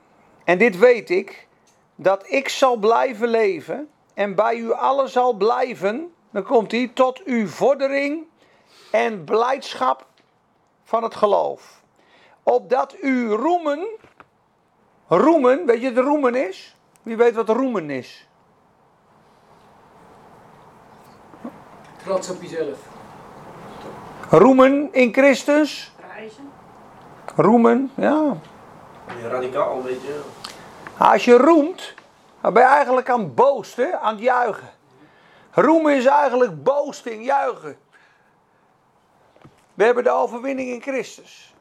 En 0.44 0.58
dit 0.58 0.78
weet 0.78 1.10
ik. 1.10 1.46
Dat 1.94 2.24
ik 2.28 2.48
zal 2.48 2.76
blijven 2.76 3.28
leven. 3.28 3.88
En 4.14 4.34
bij 4.34 4.56
u 4.56 4.72
allen 4.72 5.08
zal 5.08 5.32
blijven. 5.32 6.14
Dan 6.30 6.42
komt 6.42 6.70
hij 6.70 6.90
tot 6.94 7.22
uw 7.24 7.46
vordering 7.46 8.26
en 8.90 9.24
blijdschap 9.24 10.06
van 10.84 11.02
het 11.02 11.14
geloof. 11.14 11.82
Opdat 12.42 12.96
u 13.00 13.30
roemen 13.32 13.88
Roemen, 15.10 15.66
weet 15.66 15.82
je 15.82 15.92
wat 15.92 16.04
roemen 16.04 16.34
is? 16.34 16.76
Wie 17.02 17.16
weet 17.16 17.34
wat 17.34 17.48
roemen 17.48 17.90
is? 17.90 18.28
Trots 22.04 22.30
op 22.30 22.42
jezelf. 22.42 22.78
Roemen 24.28 24.88
in 24.92 25.12
Christus. 25.12 25.92
Prijzen. 25.96 26.50
Roemen, 27.36 27.90
ja. 27.94 28.36
Radicaal 29.28 29.76
een 29.76 29.82
beetje. 29.82 30.20
Als 30.98 31.24
je 31.24 31.36
roemt, 31.36 31.94
dan 32.40 32.52
ben 32.52 32.62
je 32.62 32.68
eigenlijk 32.68 33.10
aan 33.10 33.20
het 33.20 33.34
boosten, 33.34 34.00
aan 34.00 34.14
het 34.14 34.22
juichen. 34.22 34.70
Roemen 35.52 35.96
is 35.96 36.06
eigenlijk 36.06 36.62
boosting, 36.62 37.24
juichen. 37.24 37.78
We 39.74 39.84
hebben 39.84 40.04
de 40.04 40.10
overwinning 40.10 40.70
in 40.70 40.82
Christus. 40.82 41.54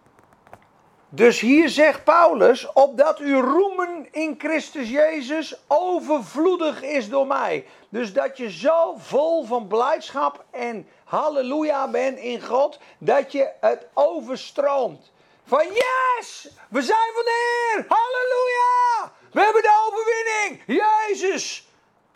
Dus 1.10 1.40
hier 1.40 1.70
zegt 1.70 2.04
Paulus, 2.04 2.74
opdat 2.74 3.20
uw 3.20 3.42
roemen 3.42 4.08
in 4.12 4.36
Christus 4.38 4.90
Jezus 4.90 5.56
overvloedig 5.68 6.82
is 6.82 7.10
door 7.10 7.28
mij. 7.28 7.66
Dus 7.90 8.14
dat 8.14 8.38
je 8.38 8.52
zo 8.52 8.96
vol 8.98 9.44
van 9.44 9.68
blijdschap 9.68 10.46
en 10.52 10.88
halleluja 11.04 11.88
bent 11.88 12.18
in 12.18 12.42
God, 12.42 12.80
dat 12.98 13.32
je 13.32 13.52
het 13.60 13.88
overstroomt. 13.94 15.12
Van 15.44 15.66
yes, 15.66 16.50
we 16.70 16.82
zijn 16.82 17.12
van 17.14 17.24
de 17.24 17.72
Heer, 17.74 17.86
halleluja, 17.88 19.12
we 19.32 19.42
hebben 19.42 19.62
de 19.62 19.88
overwinning, 19.88 20.82
Jezus. 21.08 21.68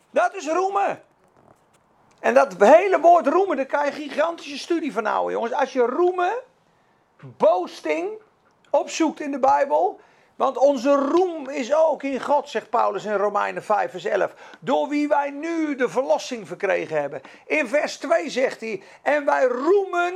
Dat 0.09 0.35
is 0.35 0.47
roemen. 0.47 1.03
En 2.23 2.33
dat 2.33 2.55
hele 2.57 2.99
woord 2.99 3.27
roemen, 3.27 3.57
daar 3.57 3.65
kan 3.65 3.85
je 3.85 3.91
gigantische 3.91 4.57
studie 4.57 4.93
van 4.93 5.05
houden, 5.05 5.31
jongens. 5.31 5.53
Als 5.53 5.73
je 5.73 5.81
roemen, 5.81 6.33
boasting, 7.37 8.09
opzoekt 8.69 9.19
in 9.19 9.31
de 9.31 9.39
Bijbel. 9.39 9.99
Want 10.35 10.57
onze 10.57 10.95
roem 10.95 11.49
is 11.49 11.73
ook 11.73 12.03
in 12.03 12.21
God, 12.21 12.49
zegt 12.49 12.69
Paulus 12.69 13.05
in 13.05 13.13
Romeinen 13.13 13.63
5, 13.63 13.91
vers 13.91 14.05
11. 14.05 14.33
Door 14.59 14.87
wie 14.87 15.07
wij 15.07 15.29
nu 15.29 15.75
de 15.75 15.89
verlossing 15.89 16.47
verkregen 16.47 17.01
hebben. 17.01 17.21
In 17.45 17.67
vers 17.67 17.97
2 17.97 18.29
zegt 18.29 18.61
hij: 18.61 18.83
En 19.01 19.25
wij 19.25 19.43
roemen 19.45 20.13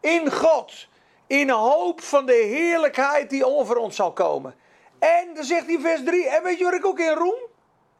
in 0.00 0.32
God. 0.32 0.86
In 1.26 1.50
hoop 1.50 2.02
van 2.02 2.26
de 2.26 2.32
heerlijkheid 2.32 3.30
die 3.30 3.46
over 3.46 3.76
ons 3.76 3.96
zal 3.96 4.12
komen. 4.12 4.54
En 4.98 5.34
dan 5.34 5.44
zegt 5.44 5.64
hij 5.64 5.74
in 5.74 5.80
vers 5.80 6.04
3: 6.04 6.28
En 6.28 6.42
weet 6.42 6.58
je 6.58 6.64
wat 6.64 6.74
ik 6.74 6.86
ook 6.86 6.98
in 6.98 7.14
roem? 7.14 7.40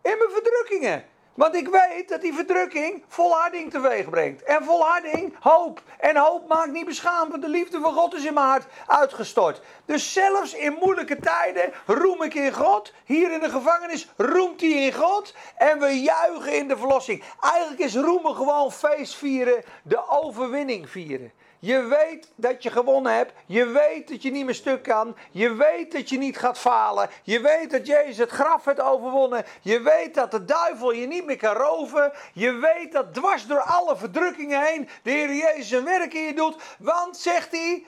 In 0.03 0.19
mijn 0.19 0.31
verdrukkingen. 0.31 1.05
Want 1.35 1.55
ik 1.55 1.69
weet 1.69 2.09
dat 2.09 2.21
die 2.21 2.35
verdrukking 2.35 3.05
volharding 3.09 3.71
teweeg 3.71 4.11
brengt. 4.11 4.43
En 4.43 4.65
volharding 4.65 5.35
hoop. 5.41 5.83
En 5.99 6.17
hoop 6.17 6.49
maakt 6.49 6.73
niet 6.73 6.85
beschaamd, 6.85 7.43
de 7.43 7.49
liefde 7.49 7.81
van 7.81 7.93
God 7.93 8.15
is 8.15 8.25
in 8.25 8.35
mijn 8.35 8.47
hart 8.47 8.67
uitgestort. 8.87 9.61
Dus 9.85 10.13
zelfs 10.13 10.55
in 10.55 10.77
moeilijke 10.81 11.17
tijden 11.17 11.73
roem 11.87 12.23
ik 12.23 12.35
in 12.35 12.53
God. 12.53 12.93
Hier 13.05 13.33
in 13.33 13.41
de 13.41 13.51
gevangenis 13.51 14.09
roemt 14.17 14.61
hij 14.61 14.71
in 14.71 14.93
God. 14.93 15.35
En 15.57 15.79
we 15.79 16.01
juichen 16.01 16.57
in 16.57 16.69
de 16.69 16.77
verlossing. 16.77 17.23
Eigenlijk 17.41 17.81
is 17.81 17.97
roemen 17.97 18.35
gewoon 18.35 18.73
feest 18.73 19.15
vieren, 19.15 19.65
de 19.83 20.09
overwinning 20.09 20.91
vieren. 20.91 21.33
Je 21.65 21.83
weet 21.83 22.33
dat 22.37 22.63
je 22.63 22.71
gewonnen 22.71 23.15
hebt. 23.15 23.33
Je 23.47 23.67
weet 23.67 24.09
dat 24.09 24.23
je 24.23 24.31
niet 24.31 24.45
meer 24.45 24.55
stuk 24.55 24.83
kan. 24.83 25.17
Je 25.31 25.55
weet 25.55 25.93
dat 25.93 26.09
je 26.09 26.19
niet 26.19 26.39
gaat 26.39 26.59
falen. 26.59 27.11
Je 27.23 27.41
weet 27.41 27.71
dat 27.71 27.87
Jezus 27.87 28.17
het 28.17 28.31
graf 28.31 28.65
heeft 28.65 28.81
overwonnen. 28.81 29.45
Je 29.61 29.81
weet 29.81 30.15
dat 30.15 30.31
de 30.31 30.45
duivel 30.45 30.93
je 30.93 31.07
niet 31.07 31.25
meer 31.25 31.37
kan 31.37 31.55
roven. 31.55 32.13
Je 32.33 32.53
weet 32.53 32.93
dat 32.93 33.15
dwars 33.15 33.47
door 33.47 33.61
alle 33.61 33.97
verdrukkingen 33.97 34.63
heen 34.63 34.89
de 35.03 35.11
Heer 35.11 35.35
Jezus 35.35 35.69
zijn 35.69 35.85
werk 35.85 36.15
in 36.15 36.23
je 36.23 36.35
doet. 36.35 36.63
Want, 36.79 37.17
zegt 37.17 37.51
hij, 37.51 37.87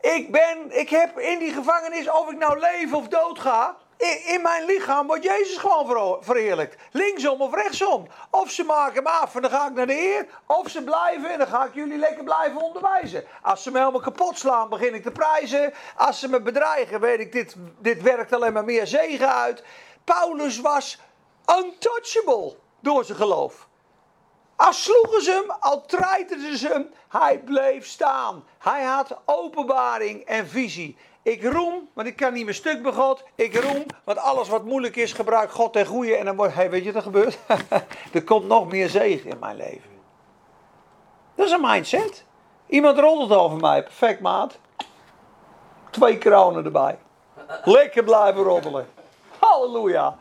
ik 0.00 0.30
ben, 0.30 0.78
ik 0.78 0.88
heb 0.88 1.18
in 1.18 1.38
die 1.38 1.52
gevangenis, 1.52 2.10
of 2.10 2.30
ik 2.30 2.38
nou 2.38 2.58
leef 2.58 2.92
of 2.92 3.08
dood 3.08 3.38
ga, 3.38 3.76
in, 4.08 4.42
mijn 4.42 4.64
lichaam 4.64 5.06
wordt 5.06 5.24
Jezus 5.24 5.56
gewoon 5.56 6.16
verheerlijkt. 6.20 6.76
Linksom 6.90 7.40
of 7.40 7.54
rechtsom. 7.54 8.06
Of 8.30 8.50
ze 8.50 8.64
maken 8.64 9.02
me 9.02 9.08
af 9.08 9.34
en 9.34 9.42
dan 9.42 9.50
ga 9.50 9.66
ik 9.66 9.74
naar 9.74 9.86
de 9.86 9.92
Heer. 9.92 10.26
Of 10.46 10.68
ze 10.68 10.84
blijven 10.84 11.30
en 11.30 11.38
dan 11.38 11.46
ga 11.46 11.64
ik 11.64 11.74
jullie 11.74 11.98
lekker 11.98 12.24
blijven 12.24 12.60
onderwijzen. 12.60 13.24
Als 13.42 13.62
ze 13.62 13.70
me 13.70 13.78
helemaal 13.78 14.00
kapot 14.00 14.38
slaan, 14.38 14.68
begin 14.68 14.94
ik 14.94 15.02
te 15.02 15.10
prijzen. 15.10 15.74
Als 15.96 16.20
ze 16.20 16.28
me 16.28 16.40
bedreigen, 16.40 17.00
weet 17.00 17.20
ik, 17.20 17.32
dit, 17.32 17.54
dit 17.78 18.02
werkt 18.02 18.32
alleen 18.32 18.52
maar 18.52 18.64
meer 18.64 18.86
zegen 18.86 19.34
uit. 19.34 19.64
Paulus 20.04 20.60
was 20.60 21.00
untouchable 21.58 22.56
door 22.80 23.04
zijn 23.04 23.18
geloof. 23.18 23.68
Als 24.56 24.82
sloegen 24.82 25.22
ze 25.22 25.30
hem, 25.30 25.56
al 25.60 25.84
treiterden 25.86 26.56
ze 26.56 26.68
hem, 26.68 26.90
hij 27.08 27.38
bleef 27.38 27.86
staan. 27.86 28.44
Hij 28.58 28.82
had 28.82 29.18
openbaring 29.24 30.24
en 30.24 30.48
visie. 30.48 30.96
Ik 31.22 31.44
roem, 31.44 31.88
want 31.92 32.08
ik 32.08 32.16
kan 32.16 32.32
niet 32.32 32.44
meer 32.44 32.54
stuk 32.54 32.82
bij 32.82 32.92
God. 32.92 33.24
Ik 33.34 33.56
roem, 33.56 33.84
want 34.04 34.18
alles 34.18 34.48
wat 34.48 34.64
moeilijk 34.64 34.96
is, 34.96 35.12
gebruik 35.12 35.50
God 35.50 35.72
ten 35.72 35.86
goede. 35.86 36.16
En 36.16 36.24
dan 36.24 36.36
wordt, 36.36 36.54
hey, 36.54 36.70
weet 36.70 36.84
je 36.84 36.92
wat 36.92 36.94
er 36.94 37.02
gebeurt? 37.02 37.38
er 38.12 38.24
komt 38.24 38.46
nog 38.46 38.68
meer 38.68 38.88
zegen 38.88 39.30
in 39.30 39.38
mijn 39.38 39.56
leven. 39.56 39.90
Dat 41.34 41.46
is 41.46 41.52
een 41.52 41.60
mindset. 41.60 42.24
Iemand 42.66 42.98
roddelt 42.98 43.32
over 43.40 43.58
mij. 43.58 43.82
Perfect, 43.82 44.20
maat. 44.20 44.58
Twee 45.90 46.18
kronen 46.18 46.64
erbij. 46.64 46.98
Lekker 47.64 48.04
blijven 48.04 48.42
roddelen. 48.42 48.88
Halleluja. 49.38 50.16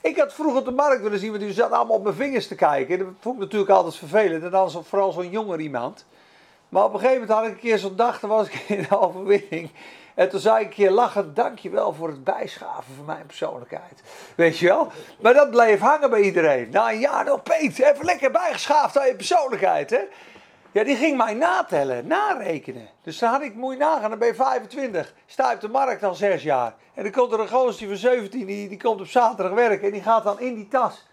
Ik 0.00 0.18
had 0.18 0.32
vroeger 0.32 0.58
op 0.58 0.64
de 0.64 0.70
markt 0.70 1.02
willen 1.02 1.18
zien, 1.18 1.30
want 1.30 1.42
u 1.42 1.50
zat 1.50 1.70
allemaal 1.70 1.96
op 1.96 2.02
mijn 2.02 2.14
vingers 2.14 2.48
te 2.48 2.54
kijken. 2.54 2.98
Dat 2.98 3.08
vond 3.20 3.34
ik 3.34 3.40
natuurlijk 3.40 3.70
altijd 3.70 3.94
vervelend. 3.94 4.42
En 4.42 4.50
dan 4.50 4.70
vooral 4.70 5.12
zo'n 5.12 5.30
jonger 5.30 5.60
iemand. 5.60 6.06
Maar 6.68 6.84
op 6.84 6.94
een 6.94 7.00
gegeven 7.00 7.20
moment 7.20 7.38
had 7.38 7.46
ik 7.46 7.54
een 7.54 7.60
keer 7.60 7.78
zo'n 7.78 7.96
dag, 7.96 8.20
dan 8.20 8.30
was 8.30 8.46
ik 8.46 8.54
in 8.68 8.86
de 8.88 9.00
overwinning. 9.00 9.70
En 10.14 10.28
toen 10.28 10.40
zei 10.40 10.60
ik 10.60 10.66
een 10.66 10.72
keer 10.74 10.90
lachend, 10.90 11.36
dankjewel 11.36 11.92
voor 11.92 12.08
het 12.08 12.24
bijschaven 12.24 12.94
van 12.96 13.04
mijn 13.04 13.26
persoonlijkheid. 13.26 14.02
Weet 14.34 14.58
je 14.58 14.66
wel? 14.66 14.92
Maar 15.20 15.34
dat 15.34 15.50
bleef 15.50 15.80
hangen 15.80 16.10
bij 16.10 16.20
iedereen. 16.20 16.70
Na 16.70 16.90
een 16.90 16.98
jaar 16.98 17.24
nog, 17.24 17.42
Peet, 17.42 17.78
even 17.78 18.04
lekker 18.04 18.30
bijgeschaafd 18.30 18.98
aan 18.98 19.06
je 19.06 19.16
persoonlijkheid, 19.16 19.90
hè? 19.90 20.00
Ja, 20.72 20.84
die 20.84 20.96
ging 20.96 21.16
mij 21.16 21.34
natellen, 21.34 22.06
narekenen. 22.06 22.88
Dus 23.02 23.18
dan 23.18 23.30
had 23.30 23.42
ik, 23.42 23.54
moet 23.54 23.72
je 23.72 23.78
nagaan, 23.78 24.10
dan 24.10 24.18
ben 24.18 24.28
je 24.28 24.34
25. 24.34 25.14
Sta 25.26 25.48
je 25.48 25.54
op 25.54 25.60
de 25.60 25.68
markt 25.68 26.02
al 26.02 26.14
zes 26.14 26.42
jaar. 26.42 26.74
En 26.94 27.02
dan 27.02 27.12
komt 27.12 27.32
er 27.32 27.40
een 27.40 27.48
gozer 27.48 27.88
van 27.88 27.96
17, 27.96 28.46
die, 28.46 28.68
die 28.68 28.82
komt 28.82 29.00
op 29.00 29.06
zaterdag 29.06 29.54
werken. 29.54 29.86
En 29.86 29.92
die 29.92 30.02
gaat 30.02 30.24
dan 30.24 30.40
in 30.40 30.54
die 30.54 30.68
tas 30.68 31.06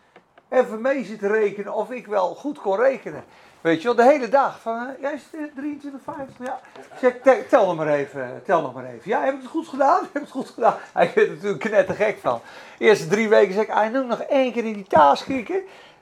even 0.50 0.82
mee 0.82 1.06
zitten 1.06 1.32
rekenen 1.32 1.74
of 1.74 1.91
ik 1.91 2.08
wel 2.08 2.36
goed 2.36 2.60
kon 2.60 2.77
rekenen. 2.77 3.24
Weet 3.61 3.81
je 3.81 3.87
wel, 3.87 3.95
de 3.95 4.11
hele 4.11 4.29
dag. 4.29 4.59
Van, 4.59 4.75
uh, 4.75 5.01
jij 5.01 5.13
is 5.13 5.23
23, 5.55 6.01
50, 6.03 6.35
ja. 6.39 6.59
Zeg, 6.99 7.13
tel 7.49 7.65
nog 7.65 7.75
maar 7.75 7.87
even, 7.87 8.41
tel 8.45 8.61
nog 8.61 8.73
maar 8.73 8.85
even. 8.85 9.01
Ja, 9.03 9.23
heb 9.23 9.33
ik 9.33 9.41
het 9.41 9.49
goed 9.49 9.67
gedaan? 9.67 9.99
Heb 10.13 10.15
ik 10.15 10.21
het 10.21 10.31
goed 10.31 10.49
gedaan? 10.49 10.75
Hij 10.93 11.11
werd 11.15 11.27
er 11.27 11.33
natuurlijk 11.33 11.59
knettergek 11.59 12.17
van. 12.21 12.41
De 12.77 12.85
eerste 12.85 13.07
drie 13.07 13.29
weken 13.29 13.53
zeg 13.53 13.63
ik, 13.63 13.73
hij 13.73 13.89
noem 13.89 14.07
nog 14.07 14.21
één 14.21 14.51
keer 14.51 14.65
in 14.65 14.73
die 14.73 14.87
taas 14.87 15.23
kieken. 15.23 15.61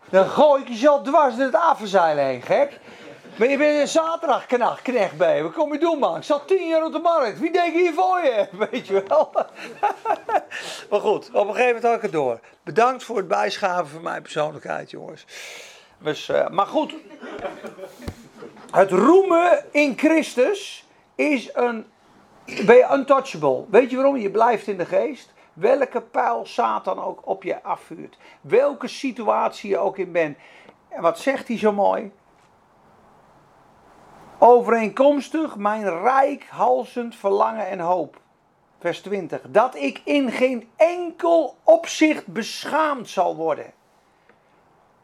Dan 0.09 0.25
gooi 0.25 0.61
ik 0.61 0.67
je 0.67 0.75
zo 0.75 1.01
dwars 1.01 1.35
door 1.35 1.45
het 1.45 1.55
apenzeil 1.55 2.17
heen, 2.17 2.41
gek. 2.41 2.79
Maar 3.37 3.47
je 3.47 3.57
bent 3.57 3.81
een 3.81 3.87
zaterdag 3.87 4.45
knecht. 4.81 5.17
Wat 5.17 5.53
kom 5.53 5.73
je 5.73 5.79
doen, 5.79 5.99
man? 5.99 6.17
Ik 6.17 6.23
zat 6.23 6.47
tien 6.47 6.67
jaar 6.67 6.85
op 6.85 6.91
de 6.91 6.99
markt. 6.99 7.39
Wie 7.39 7.51
denk 7.51 7.73
je 7.73 7.79
hier 7.79 7.93
voor 7.93 8.19
je? 8.19 8.47
Weet 8.71 8.87
je 8.87 9.03
wel. 9.07 9.31
maar 10.89 10.99
goed, 10.99 11.27
op 11.27 11.47
een 11.47 11.55
gegeven 11.55 11.65
moment 11.65 11.83
had 11.83 11.95
ik 11.95 12.01
het 12.01 12.11
door. 12.11 12.39
Bedankt 12.63 13.03
voor 13.03 13.17
het 13.17 13.27
bijschaven 13.27 13.87
van 13.87 14.01
mijn 14.01 14.21
persoonlijkheid, 14.21 14.91
jongens. 14.91 15.25
Dus, 15.97 16.29
uh, 16.29 16.49
maar 16.49 16.65
goed, 16.65 16.95
het 18.71 18.91
roemen 18.91 19.65
in 19.71 19.97
Christus 19.97 20.87
is 21.15 21.49
een. 21.53 21.85
Ben 22.65 22.93
untouchable? 22.93 23.65
Weet 23.69 23.89
je 23.89 23.95
waarom? 23.95 24.17
Je 24.17 24.31
blijft 24.31 24.67
in 24.67 24.77
de 24.77 24.85
geest. 24.85 25.33
Welke 25.53 26.01
pijl 26.01 26.45
Satan 26.45 26.99
ook 26.99 27.27
op 27.27 27.43
je 27.43 27.63
afvuurt. 27.63 28.17
Welke 28.41 28.87
situatie 28.87 29.69
je 29.69 29.77
ook 29.77 29.97
in 29.97 30.11
bent. 30.11 30.37
En 30.89 31.01
wat 31.01 31.19
zegt 31.19 31.47
hij 31.47 31.57
zo 31.57 31.71
mooi? 31.71 32.11
Overeenkomstig 34.37 35.55
mijn 35.55 36.01
rijkhalsend 36.01 37.15
verlangen 37.15 37.67
en 37.67 37.79
hoop. 37.79 38.19
Vers 38.79 39.01
20. 39.01 39.41
Dat 39.47 39.75
ik 39.75 40.01
in 40.03 40.31
geen 40.31 40.69
enkel 40.75 41.57
opzicht 41.63 42.27
beschaamd 42.27 43.09
zal 43.09 43.35
worden. 43.35 43.73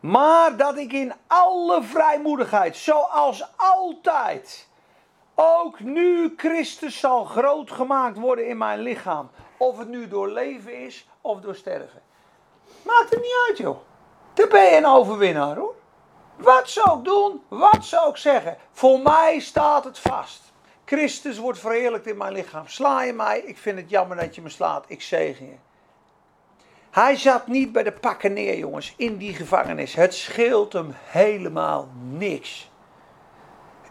Maar 0.04 0.58
dat 0.58 0.78
ik 0.78 0.94
in 0.94 1.14
alle 1.28 1.84
vrijmoedigheid, 1.84 2.76
zoals 2.76 3.48
altijd, 3.56 4.68
ook 5.36 5.80
nu 5.80 6.34
Christus 6.38 7.00
zal 7.00 7.26
groot 7.26 7.72
gemaakt 7.72 8.18
worden 8.18 8.48
in 8.48 8.58
mijn 8.58 8.80
lichaam. 8.80 9.30
Of 9.58 9.78
het 9.78 9.88
nu 9.88 10.08
door 10.08 10.30
leven 10.30 10.80
is 10.80 11.08
of 11.22 11.40
door 11.40 11.56
sterven. 11.56 12.02
Maakt 12.82 13.10
het 13.10 13.22
niet 13.22 13.46
uit, 13.48 13.58
joh. 13.58 13.78
Dan 14.34 14.50
ben 14.50 14.64
je 14.64 14.78
een 14.78 14.86
overwinnaar, 14.86 15.56
hoor. 15.56 15.76
Wat 16.36 16.70
zou 16.70 16.98
ik 16.98 17.06
doen? 17.06 17.44
Wat 17.48 17.86
zou 17.86 18.10
ik 18.10 18.18
zeggen? 18.18 18.58
Voor 18.72 19.00
mij 19.00 19.40
staat 19.40 19.84
het 19.84 20.00
vast. 20.00 20.42
Christus 20.86 21.38
wordt 21.38 21.60
verheerlijkt 21.60 22.08
in 22.08 22.18
mijn 22.18 22.34
lichaam. 22.34 22.68
Sla 22.68 23.04
je 23.04 23.14
mij? 23.14 23.40
Ik 23.40 23.58
vind 23.58 23.78
het 23.80 23.90
jammer 23.90 24.18
dat 24.18 24.36
je 24.36 24.42
me 24.42 24.50
slaat. 24.50 24.86
Ik 24.88 25.02
zegen 25.02 25.46
je. 25.46 25.56
Hij 26.94 27.16
zat 27.16 27.48
niet 27.48 27.72
bij 27.72 27.84
de 27.84 27.92
pakken 27.92 28.34
neer, 28.34 28.58
jongens, 28.58 28.94
in 28.98 29.18
die 29.18 29.34
gevangenis. 29.34 29.96
Het 29.96 30.14
scheelt 30.14 30.74
hem 30.74 30.94
helemaal 31.06 31.88
niks. 32.10 32.72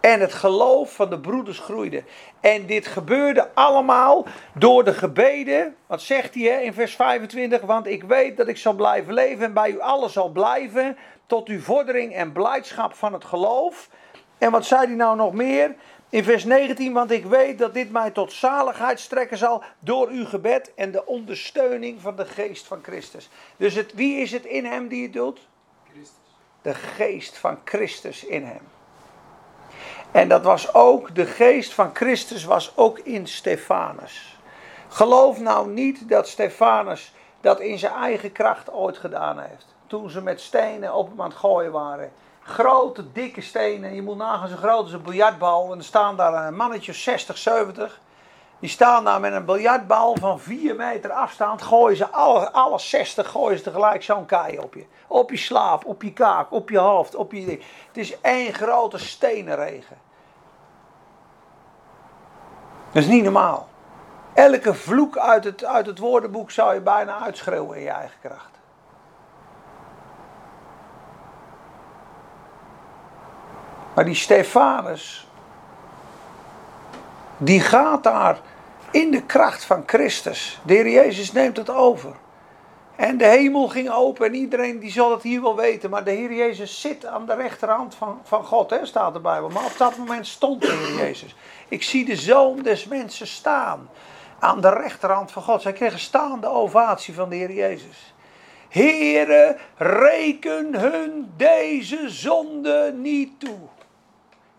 En 0.00 0.20
het 0.20 0.32
geloof 0.32 0.94
van 0.94 1.10
de 1.10 1.20
broeders 1.20 1.58
groeide. 1.58 2.02
En 2.40 2.66
dit 2.66 2.86
gebeurde 2.86 3.48
allemaal 3.54 4.26
door 4.54 4.84
de 4.84 4.94
gebeden. 4.94 5.76
Wat 5.86 6.02
zegt 6.02 6.34
hij 6.34 6.44
hè, 6.44 6.60
in 6.60 6.72
vers 6.72 6.94
25? 6.94 7.60
Want 7.60 7.86
ik 7.86 8.02
weet 8.02 8.36
dat 8.36 8.48
ik 8.48 8.56
zal 8.56 8.72
blijven 8.72 9.14
leven 9.14 9.44
en 9.44 9.52
bij 9.52 9.70
u 9.70 9.80
allen 9.80 10.10
zal 10.10 10.28
blijven. 10.28 10.96
Tot 11.26 11.48
uw 11.48 11.60
vordering 11.60 12.14
en 12.14 12.32
blijdschap 12.32 12.94
van 12.94 13.12
het 13.12 13.24
geloof. 13.24 13.88
En 14.38 14.50
wat 14.50 14.64
zei 14.64 14.86
hij 14.86 14.96
nou 14.96 15.16
nog 15.16 15.32
meer? 15.32 15.74
In 16.12 16.24
vers 16.24 16.44
19, 16.44 16.92
want 16.92 17.10
ik 17.10 17.24
weet 17.24 17.58
dat 17.58 17.74
dit 17.74 17.90
mij 17.90 18.10
tot 18.10 18.32
zaligheid 18.32 19.00
strekken 19.00 19.38
zal 19.38 19.62
door 19.78 20.08
uw 20.08 20.24
gebed 20.24 20.74
en 20.74 20.90
de 20.90 21.06
ondersteuning 21.06 22.00
van 22.00 22.16
de 22.16 22.24
geest 22.24 22.66
van 22.66 22.78
Christus. 22.82 23.28
Dus 23.56 23.74
het, 23.74 23.92
wie 23.94 24.16
is 24.16 24.32
het 24.32 24.44
in 24.44 24.64
hem 24.64 24.88
die 24.88 25.02
het 25.02 25.12
doet? 25.12 25.40
Christus. 25.90 26.16
De 26.62 26.74
geest 26.74 27.38
van 27.38 27.58
Christus 27.64 28.24
in 28.24 28.44
hem. 28.44 28.60
En 30.10 30.28
dat 30.28 30.42
was 30.42 30.74
ook, 30.74 31.14
de 31.14 31.26
geest 31.26 31.72
van 31.72 31.90
Christus 31.94 32.44
was 32.44 32.72
ook 32.76 32.98
in 32.98 33.26
Stefanus. 33.26 34.38
Geloof 34.88 35.40
nou 35.40 35.68
niet 35.68 36.08
dat 36.08 36.28
Stefanus 36.28 37.14
dat 37.40 37.60
in 37.60 37.78
zijn 37.78 37.94
eigen 37.94 38.32
kracht 38.32 38.72
ooit 38.72 38.98
gedaan 38.98 39.38
heeft. 39.38 39.66
Toen 39.86 40.10
ze 40.10 40.22
met 40.22 40.40
stenen 40.40 40.94
op 40.94 41.08
hem 41.08 41.20
aan 41.20 41.28
het 41.28 41.38
gooien 41.38 41.72
waren. 41.72 42.12
Grote, 42.44 43.12
dikke 43.12 43.40
stenen. 43.40 43.94
Je 43.94 44.02
moet 44.02 44.16
nagaan 44.16 44.48
zo 44.48 44.56
groot 44.56 44.82
als 44.82 44.92
een 44.92 45.02
biljartbal. 45.02 45.72
En 45.72 45.78
er 45.78 45.84
staan 45.84 46.16
daar 46.16 46.46
een 46.46 46.56
mannetje 46.56 46.92
60, 46.92 47.38
70. 47.38 48.00
Die 48.58 48.70
staan 48.70 49.04
daar 49.04 49.20
met 49.20 49.32
een 49.32 49.44
biljartbal 49.44 50.16
van 50.16 50.40
4 50.40 50.76
meter 50.76 51.10
afstand. 51.10 51.62
Gooien 51.62 51.96
ze 51.96 52.08
alle, 52.08 52.52
alle 52.52 52.78
60 52.78 53.28
gooien 53.28 53.58
ze 53.58 53.64
tegelijk 53.64 54.02
zo'n 54.02 54.26
kaai 54.26 54.58
op 54.58 54.74
je. 54.74 54.84
Op 55.06 55.30
je 55.30 55.36
slaap, 55.36 55.84
op 55.84 56.02
je 56.02 56.12
kaak, 56.12 56.52
op 56.52 56.70
je 56.70 56.78
hoofd, 56.78 57.14
op 57.14 57.32
je... 57.32 57.40
Het 57.86 57.96
is 57.96 58.20
één 58.20 58.54
grote 58.54 58.98
stenenregen. 58.98 59.98
Dat 62.92 63.02
is 63.02 63.08
niet 63.08 63.22
normaal. 63.22 63.68
Elke 64.34 64.74
vloek 64.74 65.18
uit 65.18 65.44
het, 65.44 65.64
uit 65.64 65.86
het 65.86 65.98
woordenboek 65.98 66.50
zou 66.50 66.74
je 66.74 66.80
bijna 66.80 67.18
uitschreeuwen 67.18 67.76
in 67.76 67.82
je 67.82 67.90
eigen 67.90 68.18
kracht. 68.20 68.51
Maar 73.94 74.04
die 74.04 74.14
Stefanus, 74.14 75.26
die 77.36 77.60
gaat 77.60 78.02
daar 78.02 78.38
in 78.90 79.10
de 79.10 79.22
kracht 79.22 79.64
van 79.64 79.82
Christus. 79.86 80.60
De 80.64 80.74
Heer 80.74 80.88
Jezus 80.88 81.32
neemt 81.32 81.56
het 81.56 81.70
over. 81.70 82.14
En 82.96 83.16
de 83.16 83.26
hemel 83.26 83.68
ging 83.68 83.90
open 83.90 84.26
en 84.26 84.34
iedereen 84.34 84.78
die 84.78 84.90
zal 84.90 85.10
het 85.10 85.22
hier 85.22 85.42
wel 85.42 85.56
weten. 85.56 85.90
Maar 85.90 86.04
de 86.04 86.10
Heer 86.10 86.32
Jezus 86.32 86.80
zit 86.80 87.06
aan 87.06 87.26
de 87.26 87.34
rechterhand 87.34 87.94
van, 87.94 88.20
van 88.22 88.44
God, 88.44 88.70
hè, 88.70 88.86
staat 88.86 89.12
de 89.12 89.20
Bijbel. 89.20 89.48
Maar 89.48 89.64
op 89.64 89.78
dat 89.78 89.96
moment 89.96 90.26
stond 90.26 90.60
de 90.60 90.72
Heer 90.72 91.06
Jezus. 91.06 91.34
Ik 91.68 91.82
zie 91.82 92.04
de 92.04 92.16
Zoon 92.16 92.62
des 92.62 92.84
Mensen 92.84 93.26
staan 93.26 93.88
aan 94.38 94.60
de 94.60 94.70
rechterhand 94.70 95.32
van 95.32 95.42
God. 95.42 95.62
Zij 95.62 95.72
kregen 95.72 95.98
staande 95.98 96.46
ovatie 96.46 97.14
van 97.14 97.28
de 97.28 97.36
Heer 97.36 97.52
Jezus. 97.52 98.14
Heere, 98.68 99.56
reken 99.76 100.74
hun 100.74 101.32
deze 101.36 102.10
zonde 102.10 102.94
niet 102.96 103.40
toe. 103.40 103.58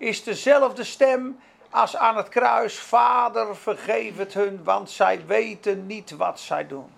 Is 0.04 0.24
dezelfde 0.24 0.84
stem 0.84 1.40
als 1.70 1.96
aan 1.96 2.18
het 2.18 2.30
kruis. 2.30 2.80
Vader, 2.80 3.56
vergeef 3.56 4.18
het 4.18 4.34
hun, 4.34 4.64
want 4.64 4.90
zij 4.90 5.26
weten 5.26 5.86
niet 5.86 6.12
wat 6.12 6.40
zij 6.40 6.68
doen. 6.68 6.92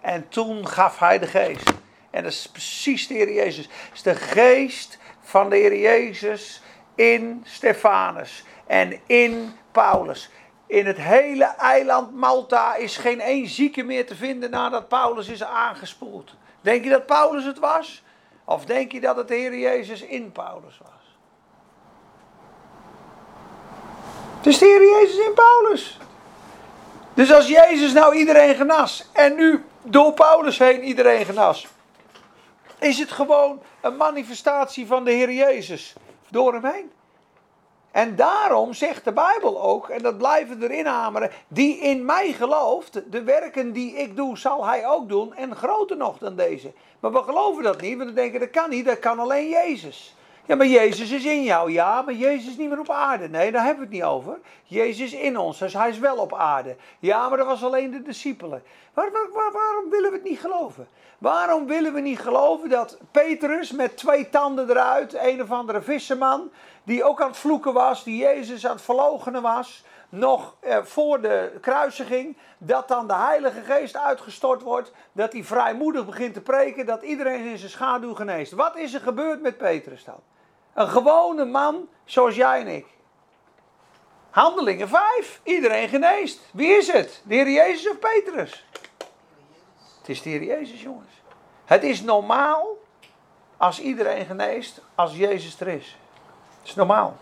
En 0.00 0.28
toen 0.28 0.68
gaf 0.68 0.98
hij 0.98 1.18
de 1.18 1.26
geest. 1.26 1.72
En 2.10 2.22
dat 2.22 2.32
is 2.32 2.46
precies 2.46 3.06
de 3.06 3.14
Heer 3.14 3.32
Jezus. 3.32 3.64
Het 3.64 3.94
is 3.94 4.02
de 4.02 4.14
geest 4.14 4.98
van 5.20 5.50
de 5.50 5.56
Heer 5.56 5.78
Jezus 5.78 6.62
in 6.94 7.42
Stefanus 7.46 8.44
en 8.66 9.00
in 9.06 9.52
Paulus. 9.72 10.30
In 10.66 10.86
het 10.86 10.98
hele 10.98 11.44
eiland 11.44 12.14
Malta 12.14 12.74
is 12.74 12.96
geen 12.96 13.20
één 13.20 13.48
zieke 13.48 13.82
meer 13.82 14.06
te 14.06 14.16
vinden 14.16 14.50
nadat 14.50 14.88
Paulus 14.88 15.28
is 15.28 15.44
aangespoeld. 15.44 16.34
Denk 16.60 16.84
je 16.84 16.90
dat 16.90 17.06
Paulus 17.06 17.44
het 17.44 17.58
was? 17.58 18.02
Of 18.44 18.64
denk 18.64 18.92
je 18.92 19.00
dat 19.00 19.16
het 19.16 19.28
de 19.28 19.34
Heer 19.34 19.58
Jezus 19.58 20.02
in 20.02 20.32
Paulus 20.32 20.78
was? 20.78 20.95
Is 24.46 24.58
de 24.58 24.66
Heer 24.66 25.00
Jezus 25.00 25.26
in 25.26 25.34
Paulus. 25.34 25.98
Dus 27.14 27.32
als 27.32 27.48
Jezus 27.48 27.92
nou 27.92 28.16
iedereen 28.16 28.54
genas 28.54 29.08
en 29.12 29.34
nu 29.34 29.64
door 29.82 30.12
Paulus 30.12 30.58
heen 30.58 30.82
iedereen 30.82 31.24
genas, 31.24 31.66
is 32.78 32.98
het 32.98 33.10
gewoon 33.10 33.60
een 33.80 33.96
manifestatie 33.96 34.86
van 34.86 35.04
de 35.04 35.10
Heer 35.10 35.32
Jezus 35.32 35.94
door 36.28 36.52
hem 36.52 36.64
heen. 36.64 36.90
En 37.90 38.16
daarom 38.16 38.72
zegt 38.72 39.04
de 39.04 39.12
Bijbel 39.12 39.62
ook, 39.62 39.88
en 39.88 40.02
dat 40.02 40.18
blijven 40.18 40.62
erin 40.62 40.86
hameren, 40.86 41.30
die 41.48 41.78
in 41.78 42.04
mij 42.04 42.32
gelooft, 42.32 43.12
de 43.12 43.22
werken 43.22 43.72
die 43.72 43.96
ik 43.96 44.16
doe, 44.16 44.38
zal 44.38 44.66
hij 44.66 44.86
ook 44.86 45.08
doen 45.08 45.34
en 45.34 45.56
groter 45.56 45.96
nog 45.96 46.18
dan 46.18 46.36
deze. 46.36 46.72
Maar 47.00 47.12
we 47.12 47.22
geloven 47.22 47.62
dat 47.62 47.80
niet, 47.80 47.96
want 47.96 48.08
we 48.08 48.14
denken 48.14 48.40
dat 48.40 48.50
kan 48.50 48.70
niet, 48.70 48.84
dat 48.84 48.98
kan 48.98 49.18
alleen 49.18 49.48
Jezus. 49.48 50.15
Ja, 50.46 50.56
maar 50.56 50.66
Jezus 50.66 51.10
is 51.10 51.24
in 51.24 51.42
jou. 51.42 51.72
Ja, 51.72 52.02
maar 52.02 52.14
Jezus 52.14 52.50
is 52.50 52.56
niet 52.56 52.68
meer 52.68 52.78
op 52.78 52.90
aarde. 52.90 53.28
Nee, 53.28 53.52
daar 53.52 53.64
hebben 53.64 53.78
we 53.78 53.84
het 53.84 53.94
niet 53.94 54.10
over. 54.10 54.38
Jezus 54.64 55.12
is 55.12 55.20
in 55.20 55.38
ons, 55.38 55.58
dus 55.58 55.72
hij 55.72 55.88
is 55.88 55.98
wel 55.98 56.16
op 56.16 56.34
aarde. 56.34 56.76
Ja, 56.98 57.28
maar 57.28 57.38
dat 57.38 57.46
was 57.46 57.64
alleen 57.64 57.90
de 57.90 58.02
discipelen. 58.02 58.62
Waar, 58.94 59.10
waar, 59.12 59.52
waarom 59.52 59.90
willen 59.90 60.10
we 60.10 60.16
het 60.16 60.26
niet 60.26 60.40
geloven? 60.40 60.88
Waarom 61.18 61.66
willen 61.66 61.92
we 61.92 62.00
niet 62.00 62.18
geloven 62.18 62.68
dat 62.68 62.98
Petrus 63.10 63.72
met 63.72 63.96
twee 63.96 64.28
tanden 64.28 64.70
eruit, 64.70 65.14
een 65.14 65.42
of 65.42 65.50
andere 65.50 65.82
visserman, 65.82 66.50
die 66.84 67.04
ook 67.04 67.20
aan 67.20 67.28
het 67.28 67.36
vloeken 67.36 67.72
was, 67.72 68.04
die 68.04 68.16
Jezus 68.16 68.66
aan 68.66 68.72
het 68.72 68.82
verloochenen 68.82 69.42
was, 69.42 69.84
nog 70.08 70.56
eh, 70.60 70.78
voor 70.82 71.20
de 71.20 71.58
kruisiging, 71.60 72.36
dat 72.58 72.88
dan 72.88 73.06
de 73.06 73.14
Heilige 73.14 73.60
Geest 73.60 73.96
uitgestort 73.96 74.62
wordt, 74.62 74.92
dat 75.12 75.32
hij 75.32 75.44
vrijmoedig 75.44 76.06
begint 76.06 76.34
te 76.34 76.40
preken, 76.40 76.86
dat 76.86 77.02
iedereen 77.02 77.44
in 77.44 77.58
zijn 77.58 77.70
schaduw 77.70 78.14
geneest. 78.14 78.52
Wat 78.52 78.76
is 78.76 78.94
er 78.94 79.00
gebeurd 79.00 79.42
met 79.42 79.56
Petrus 79.56 80.04
dan? 80.04 80.20
Een 80.76 80.88
gewone 80.88 81.44
man 81.44 81.88
zoals 82.04 82.34
jij 82.34 82.60
en 82.60 82.66
ik. 82.66 82.86
Handelingen 84.30 84.88
5. 84.88 85.40
Iedereen 85.42 85.88
geneest. 85.88 86.40
Wie 86.52 86.68
is 86.68 86.92
het? 86.92 87.22
De 87.24 87.34
Heer 87.34 87.50
Jezus 87.50 87.90
of 87.90 87.98
Petrus? 87.98 88.66
Het 89.98 90.08
is 90.08 90.22
de 90.22 90.30
Heer 90.30 90.42
Jezus, 90.42 90.82
jongens. 90.82 91.22
Het 91.64 91.82
is 91.82 92.02
normaal 92.02 92.66
als 93.56 93.80
iedereen 93.80 94.26
geneest 94.26 94.80
als 94.94 95.16
Jezus 95.16 95.60
er 95.60 95.68
is. 95.68 95.96
Het 96.58 96.68
is 96.68 96.74
normaal. 96.74 97.16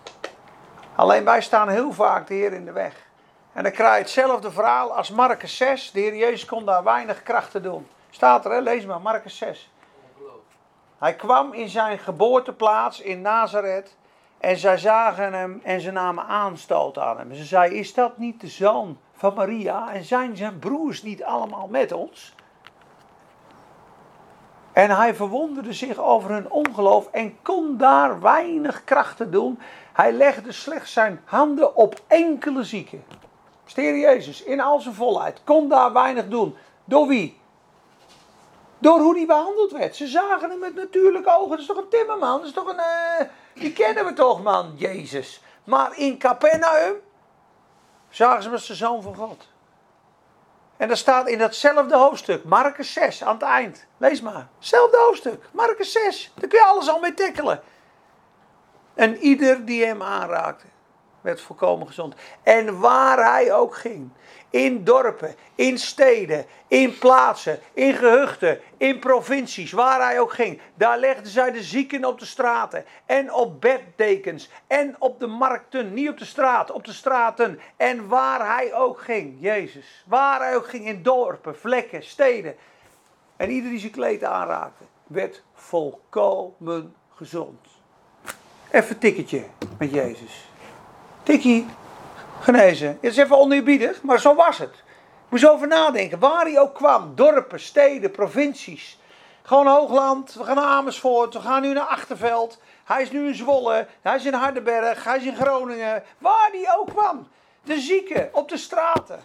Alleen 0.94 1.24
wij 1.24 1.40
staan 1.40 1.68
heel 1.68 1.92
vaak 1.92 2.26
de 2.26 2.34
Heer 2.34 2.52
in 2.52 2.64
de 2.64 2.72
weg. 2.72 3.06
En 3.52 3.62
dan 3.62 3.72
krijg 3.72 3.94
je 3.94 4.02
hetzelfde 4.02 4.50
verhaal 4.50 4.96
als 4.96 5.10
Marcus 5.10 5.56
6. 5.56 5.90
De 5.90 6.00
Heer 6.00 6.16
Jezus 6.16 6.44
kon 6.44 6.64
daar 6.64 6.84
weinig 6.84 7.22
krachten 7.22 7.62
doen. 7.62 7.88
Staat 8.10 8.44
er, 8.44 8.50
hè? 8.50 8.58
lees 8.58 8.84
maar, 8.84 9.00
Marcus 9.00 9.36
6. 9.36 9.70
Hij 11.04 11.14
kwam 11.14 11.52
in 11.52 11.68
zijn 11.68 11.98
geboorteplaats 11.98 13.00
in 13.00 13.20
Nazareth. 13.20 13.96
En 14.38 14.56
zij 14.56 14.78
zagen 14.78 15.32
hem 15.32 15.60
en 15.64 15.80
ze 15.80 15.90
namen 15.90 16.24
aanstoot 16.24 16.98
aan 16.98 17.18
hem. 17.18 17.34
Ze 17.34 17.44
zei: 17.44 17.74
Is 17.74 17.94
dat 17.94 18.18
niet 18.18 18.40
de 18.40 18.48
zoon 18.48 18.98
van 19.12 19.34
Maria? 19.34 19.92
En 19.92 20.04
zijn 20.04 20.36
zijn 20.36 20.58
broers 20.58 21.02
niet 21.02 21.24
allemaal 21.24 21.66
met 21.66 21.92
ons? 21.92 22.34
En 24.72 24.90
hij 24.90 25.14
verwonderde 25.14 25.72
zich 25.72 25.98
over 25.98 26.30
hun 26.30 26.50
ongeloof 26.50 27.08
en 27.10 27.42
kon 27.42 27.76
daar 27.76 28.20
weinig 28.20 28.84
krachten 28.84 29.30
doen. 29.30 29.58
Hij 29.92 30.12
legde 30.12 30.52
slechts 30.52 30.92
zijn 30.92 31.20
handen 31.24 31.76
op 31.76 32.00
enkele 32.06 32.64
zieken. 32.64 33.04
Steer 33.64 33.98
Jezus 33.98 34.42
in 34.42 34.60
al 34.60 34.80
zijn 34.80 34.94
volheid 34.94 35.40
kon 35.44 35.68
daar 35.68 35.92
weinig 35.92 36.28
doen. 36.28 36.56
Door 36.84 37.06
wie? 37.06 37.42
Door 38.84 39.00
hoe 39.00 39.14
die 39.14 39.26
behandeld 39.26 39.72
werd. 39.72 39.96
Ze 39.96 40.06
zagen 40.06 40.50
hem 40.50 40.58
met 40.58 40.74
natuurlijke 40.74 41.30
ogen. 41.30 41.50
Dat 41.50 41.58
is 41.58 41.66
toch 41.66 41.76
een 41.76 41.88
timmerman? 41.88 42.38
Dat 42.38 42.46
is 42.46 42.52
toch 42.52 42.68
een. 42.68 42.76
Uh, 42.76 43.26
die 43.54 43.72
kennen 43.72 44.04
we 44.04 44.12
toch, 44.12 44.42
man, 44.42 44.74
Jezus. 44.76 45.42
Maar 45.64 45.98
in 45.98 46.18
Capernaum 46.18 46.94
zagen 48.08 48.42
ze 48.42 48.48
hem 48.48 48.56
als 48.56 48.66
de 48.66 48.74
zoon 48.74 49.02
van 49.02 49.14
God. 49.14 49.48
En 50.76 50.88
dat 50.88 50.98
staat 50.98 51.28
in 51.28 51.38
datzelfde 51.38 51.96
hoofdstuk, 51.96 52.44
Marcus 52.44 52.92
6, 52.92 53.24
aan 53.24 53.34
het 53.34 53.42
eind. 53.42 53.86
Lees 53.96 54.20
maar. 54.20 54.48
Hetzelfde 54.58 54.96
hoofdstuk, 54.96 55.44
Marcus 55.52 55.92
6. 55.92 56.32
Daar 56.34 56.48
kun 56.48 56.58
je 56.58 56.64
alles 56.64 56.88
al 56.88 57.00
mee 57.00 57.14
tikkelen. 57.14 57.62
En 58.94 59.16
ieder 59.16 59.64
die 59.64 59.84
hem 59.84 60.02
aanraakte, 60.02 60.66
werd 61.24 61.40
volkomen 61.40 61.86
gezond. 61.86 62.14
En 62.42 62.78
waar 62.78 63.32
hij 63.32 63.52
ook 63.52 63.76
ging, 63.76 64.10
in 64.50 64.84
dorpen, 64.84 65.34
in 65.54 65.78
steden, 65.78 66.46
in 66.68 66.98
plaatsen, 66.98 67.58
in 67.72 67.94
gehuchten, 67.94 68.60
in 68.76 68.98
provincies, 68.98 69.72
waar 69.72 70.00
hij 70.00 70.20
ook 70.20 70.32
ging, 70.32 70.60
daar 70.74 70.98
legden 70.98 71.26
zij 71.26 71.50
de 71.50 71.62
zieken 71.62 72.04
op 72.04 72.18
de 72.18 72.24
straten 72.24 72.84
en 73.06 73.32
op 73.32 73.60
beddekens 73.60 74.50
en 74.66 74.96
op 74.98 75.20
de 75.20 75.26
markten, 75.26 75.94
niet 75.94 76.08
op 76.08 76.18
de 76.18 76.24
straat, 76.24 76.70
op 76.70 76.84
de 76.84 76.92
straten 76.92 77.60
en 77.76 78.08
waar 78.08 78.54
hij 78.54 78.74
ook 78.74 79.00
ging, 79.00 79.36
Jezus, 79.40 80.04
waar 80.06 80.40
hij 80.40 80.56
ook 80.56 80.68
ging, 80.68 80.86
in 80.86 81.02
dorpen, 81.02 81.56
vlekken, 81.56 82.02
steden. 82.02 82.56
En 83.36 83.50
ieder 83.50 83.70
die 83.70 83.78
zijn 83.78 83.92
kleed 83.92 84.24
aanraakte, 84.24 84.84
werd 85.06 85.42
volkomen 85.54 86.94
gezond. 87.14 87.60
Even 88.70 88.90
een 88.90 88.98
tikketje 88.98 89.44
met 89.78 89.90
Jezus. 89.90 90.52
Tikkie, 91.24 91.66
genezen. 92.40 92.88
Het 92.88 93.10
is 93.10 93.16
even 93.16 93.38
oneerbiedig, 93.38 94.02
maar 94.02 94.20
zo 94.20 94.34
was 94.34 94.58
het. 94.58 94.82
Moet 95.28 95.40
je 95.40 95.50
over 95.50 95.66
nadenken. 95.66 96.18
Waar 96.18 96.44
hij 96.44 96.60
ook 96.60 96.74
kwam. 96.74 97.14
Dorpen, 97.14 97.60
steden, 97.60 98.10
provincies. 98.10 98.98
Gewoon 99.42 99.66
Hoogland. 99.66 100.34
We 100.34 100.44
gaan 100.44 100.56
naar 100.56 100.64
Amersfoort. 100.64 101.34
We 101.34 101.40
gaan 101.40 101.62
nu 101.62 101.72
naar 101.72 101.84
Achterveld. 101.84 102.60
Hij 102.84 103.02
is 103.02 103.10
nu 103.10 103.26
in 103.26 103.34
Zwolle. 103.34 103.86
Hij 104.02 104.16
is 104.16 104.24
in 104.24 104.32
Hardenberg. 104.32 105.04
Hij 105.04 105.16
is 105.16 105.24
in 105.24 105.36
Groningen. 105.36 106.02
Waar 106.18 106.50
hij 106.52 106.76
ook 106.78 106.88
kwam. 106.88 107.28
De 107.62 107.80
zieken 107.80 108.28
op 108.32 108.48
de 108.48 108.56
straten. 108.56 109.22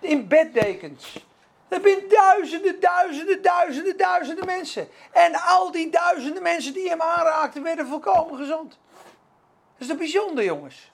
In 0.00 0.28
beddekens. 0.28 1.24
Er 1.68 1.80
zijn 1.82 2.02
duizenden, 2.08 2.80
duizenden, 2.80 3.42
duizenden, 3.42 3.96
duizenden 3.96 4.46
mensen. 4.46 4.88
En 5.12 5.34
al 5.34 5.70
die 5.70 5.90
duizenden 5.90 6.42
mensen 6.42 6.72
die 6.72 6.88
hem 6.88 7.00
aanraakten, 7.00 7.62
werden 7.62 7.86
volkomen 7.86 8.36
gezond. 8.38 8.70
Dat 8.70 9.78
is 9.78 9.86
toch 9.86 9.96
bijzonder, 9.96 10.44
jongens. 10.44 10.89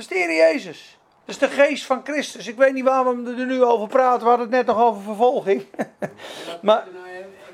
Is 0.00 0.06
de 0.06 0.14
Heer 0.14 0.34
Jezus. 0.34 0.98
Dat 1.24 1.34
is 1.34 1.38
de 1.38 1.48
geest 1.62 1.86
van 1.86 2.00
Christus. 2.04 2.46
Ik 2.46 2.56
weet 2.56 2.72
niet 2.72 2.84
waarom 2.84 3.24
we 3.24 3.34
er 3.34 3.46
nu 3.46 3.64
over 3.64 3.88
praten. 3.88 4.22
We 4.22 4.28
hadden 4.28 4.46
het 4.46 4.56
net 4.56 4.66
nog 4.66 4.84
over 4.84 5.02
vervolging. 5.02 5.64
maar, 6.62 6.84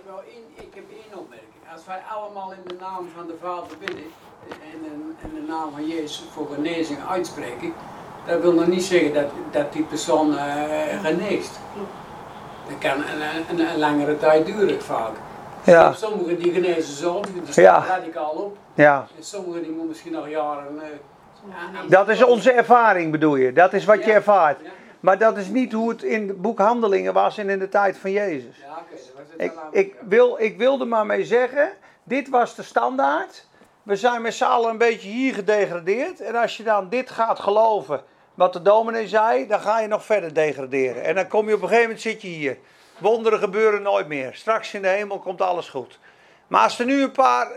Nou, 0.07 0.21
ik, 0.55 0.69
heb 0.75 0.85
één 0.91 1.19
opmerking. 1.19 1.51
Als 1.73 1.87
wij 1.87 2.01
allemaal 2.15 2.53
in 2.53 2.59
de 2.67 2.75
naam 2.81 3.09
van 3.17 3.27
de 3.27 3.35
Vader 3.43 3.79
bidden 3.79 4.05
en 4.49 4.85
in, 5.23 5.35
de 5.35 5.45
naam 5.49 5.71
van 5.73 5.87
Jezus 5.87 6.25
voor 6.33 6.49
genezing 6.55 6.99
uitspreken, 7.09 7.73
dat 8.27 8.41
wil 8.41 8.53
nog 8.53 8.67
niet 8.67 8.85
zeggen 8.85 9.15
dat, 9.15 9.27
dat 9.51 9.73
die 9.73 9.83
persoon 9.83 10.37
eh, 10.39 11.01
geneest. 11.03 11.59
Dat 12.69 12.79
kan 12.79 12.99
een, 12.99 13.59
een, 13.61 13.71
een 13.71 13.79
langere 13.79 14.19
tijd 14.19 14.47
duren 14.47 14.83
vaak. 14.83 15.13
ja, 15.65 15.93
Sommigen 15.93 16.39
die 16.43 16.53
genezen 16.53 16.95
zo, 16.95 17.21
die 17.21 17.43
staan 17.53 17.65
Ja. 17.65 17.85
radicaal 17.87 18.31
op. 18.31 18.57
ja. 18.75 19.07
En 19.17 19.25
sommigen 19.25 19.61
die 19.63 19.71
moeten 19.71 19.89
misschien 19.89 20.13
nog 20.13 20.29
jaren... 20.29 20.81
eh, 20.83 20.89
Dat 21.89 22.09
is 22.09 22.25
onze 22.25 22.53
ervaring 22.53 23.11
bedoel 23.11 23.37
je. 23.37 23.53
Dat 23.53 23.73
is 23.73 23.85
wat 23.85 24.05
je 24.05 24.13
ervaart. 24.13 24.61
Maar 25.01 25.19
dat 25.19 25.37
is 25.37 25.49
niet 25.49 25.73
hoe 25.73 25.89
het 25.89 26.03
in 26.03 26.29
het 26.29 26.43
boek 26.43 26.59
Handelingen 26.59 27.13
was 27.13 27.39
en 27.39 27.51
in 27.51 27.59
de 27.59 27.69
tijd 27.69 27.99
van 27.99 28.11
Jezus. 28.11 28.65
Ik, 29.37 29.53
ik, 29.71 29.95
wil, 30.09 30.37
ik 30.39 30.57
wilde 30.59 30.85
maar 30.85 31.07
mee 31.07 31.25
zeggen, 31.25 31.71
dit 32.05 32.29
was 32.29 32.55
de 32.55 32.63
standaard. 32.63 33.47
We 33.83 33.97
zijn 33.97 34.23
met 34.23 34.35
z'n 34.35 34.45
allen 34.45 34.71
een 34.71 34.79
beetje 34.79 35.09
hier 35.09 35.35
gedegradeerd. 35.35 36.21
En 36.21 36.35
als 36.35 36.57
je 36.57 36.63
dan 36.63 36.89
dit 36.89 37.11
gaat 37.11 37.39
geloven, 37.39 38.03
wat 38.35 38.53
de 38.53 38.63
dominee 38.63 39.09
zei, 39.09 39.47
dan 39.47 39.61
ga 39.61 39.81
je 39.81 39.89
nog 39.89 40.05
verder 40.05 40.35
degraderen. 40.35 41.05
En 41.05 41.15
dan 41.15 41.29
kom 41.29 41.49
je 41.49 41.55
op 41.55 41.63
een 41.63 41.69
gegeven 41.69 41.89
moment, 41.89 42.03
zit 42.03 42.23
je 42.23 42.29
hier. 42.29 42.59
Wonderen 42.99 43.39
gebeuren 43.39 43.83
nooit 43.83 44.09
meer. 44.09 44.35
Straks 44.35 44.75
in 44.75 44.83
de 44.83 44.89
hemel 44.89 45.19
komt 45.19 45.41
alles 45.41 45.69
goed. 45.69 45.99
Maar 46.47 46.63
als 46.63 46.79
er 46.79 46.87
nu 46.87 47.03
een 47.03 47.13
paar 47.13 47.49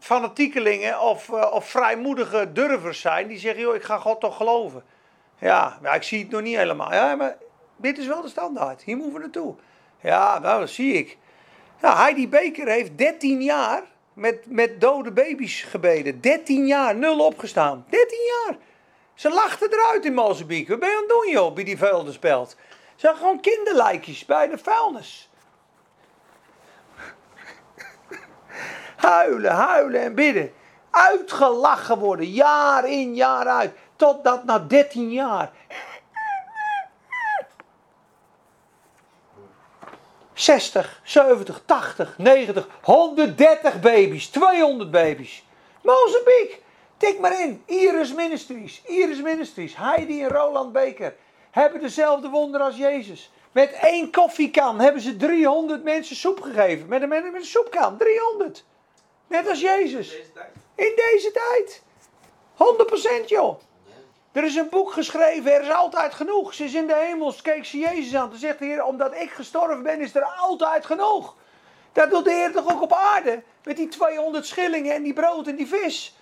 fanatiekelingen 0.00 1.00
of, 1.00 1.28
eh, 1.28 1.52
of 1.52 1.68
vrijmoedige 1.68 2.52
durvers 2.52 3.00
zijn, 3.00 3.26
die 3.26 3.38
zeggen, 3.38 3.60
joh, 3.60 3.74
ik 3.74 3.82
ga 3.82 3.98
God 3.98 4.20
toch 4.20 4.36
geloven. 4.36 4.82
Ja, 5.38 5.78
maar 5.82 5.94
ik 5.94 6.02
zie 6.02 6.22
het 6.22 6.30
nog 6.30 6.40
niet 6.40 6.56
helemaal. 6.56 6.92
Ja, 6.92 7.14
maar 7.14 7.36
dit 7.76 7.98
is 7.98 8.06
wel 8.06 8.22
de 8.22 8.28
standaard. 8.28 8.82
Hier 8.82 8.96
moeten 8.96 9.14
we 9.14 9.20
naartoe. 9.20 9.54
Ja, 10.00 10.38
nou, 10.38 10.60
dat 10.60 10.70
zie 10.70 10.92
ik. 10.92 11.18
Ja, 11.80 11.96
Heidi 11.96 12.28
Beker 12.28 12.68
heeft 12.68 12.98
13 12.98 13.42
jaar 13.42 13.82
met, 14.12 14.42
met 14.46 14.80
dode 14.80 15.12
baby's 15.12 15.62
gebeden. 15.62 16.20
13 16.20 16.66
jaar, 16.66 16.96
nul 16.96 17.24
opgestaan. 17.26 17.84
13 17.88 18.18
jaar. 18.18 18.56
Ze 19.14 19.30
lachten 19.30 19.72
eruit 19.72 20.04
in 20.04 20.14
Mozambique. 20.14 20.68
Wat 20.68 20.80
ben 20.80 20.88
je 20.88 20.94
aan 20.94 21.00
het 21.00 21.10
doen, 21.10 21.30
joh, 21.30 21.54
bij 21.54 21.64
die 21.64 21.78
vuilnispeld? 21.78 22.50
Ze 22.50 22.56
zijn 22.96 23.16
gewoon 23.16 23.40
kinderlijkjes 23.40 24.24
bij 24.24 24.48
de 24.48 24.58
vuilnis. 24.58 25.29
Huilen, 29.00 29.52
huilen 29.52 30.00
en 30.00 30.14
bidden. 30.14 30.52
Uitgelachen 30.90 31.98
worden, 31.98 32.26
jaar 32.26 32.88
in, 32.88 33.14
jaar 33.14 33.46
uit. 33.46 33.72
Totdat 33.96 34.44
na 34.44 34.58
13 34.58 35.12
jaar 35.12 35.50
60, 40.40 41.00
70, 41.04 41.62
80, 41.66 42.18
90, 42.18 42.66
130 42.82 43.80
baby's, 43.80 44.28
200 44.28 44.90
baby's. 44.90 45.44
Mozambique, 45.82 46.58
tik 46.96 47.20
maar 47.20 47.40
in. 47.40 47.62
Iris 47.66 48.14
Ministries, 48.14 48.82
Iris 48.86 49.20
Ministries, 49.22 49.76
Heidi 49.76 50.22
en 50.22 50.28
Roland 50.28 50.72
Beker 50.72 51.14
hebben 51.50 51.80
dezelfde 51.80 52.28
wonder 52.28 52.60
als 52.60 52.76
Jezus. 52.76 53.30
Met 53.52 53.72
één 53.72 54.10
koffiekan 54.10 54.80
hebben 54.80 55.02
ze 55.02 55.16
300 55.16 55.84
mensen 55.84 56.16
soep 56.16 56.40
gegeven. 56.40 56.88
Met 56.88 57.02
een, 57.02 57.08
met 57.08 57.24
een 57.34 57.44
soepkan, 57.44 57.96
300. 57.96 58.64
Net 59.30 59.48
als 59.48 59.60
Jezus. 59.60 60.16
In 60.74 60.92
deze 60.96 61.30
tijd. 61.32 61.82
100% 63.24 63.26
joh. 63.26 63.60
Er 64.32 64.44
is 64.44 64.54
een 64.54 64.68
boek 64.68 64.92
geschreven, 64.92 65.54
er 65.54 65.62
is 65.62 65.70
altijd 65.70 66.14
genoeg. 66.14 66.54
Ze 66.54 66.64
is 66.64 66.74
in 66.74 66.86
de 66.86 66.94
hemel, 66.94 67.34
keek 67.42 67.64
ze 67.64 67.78
Jezus 67.78 68.14
aan. 68.14 68.30
Toen 68.30 68.38
zegt 68.38 68.58
de 68.58 68.64
Heer, 68.64 68.84
omdat 68.84 69.14
ik 69.14 69.30
gestorven 69.30 69.82
ben, 69.82 70.00
is 70.00 70.14
er 70.14 70.24
altijd 70.24 70.86
genoeg. 70.86 71.34
Dat 71.92 72.10
doet 72.10 72.24
de 72.24 72.30
Heer 72.30 72.52
toch 72.52 72.72
ook 72.72 72.82
op 72.82 72.92
aarde? 72.92 73.42
Met 73.64 73.76
die 73.76 73.88
200 73.88 74.46
schillingen 74.46 74.94
en 74.94 75.02
die 75.02 75.12
brood 75.12 75.46
en 75.46 75.56
die 75.56 75.66
vis. 75.66 76.16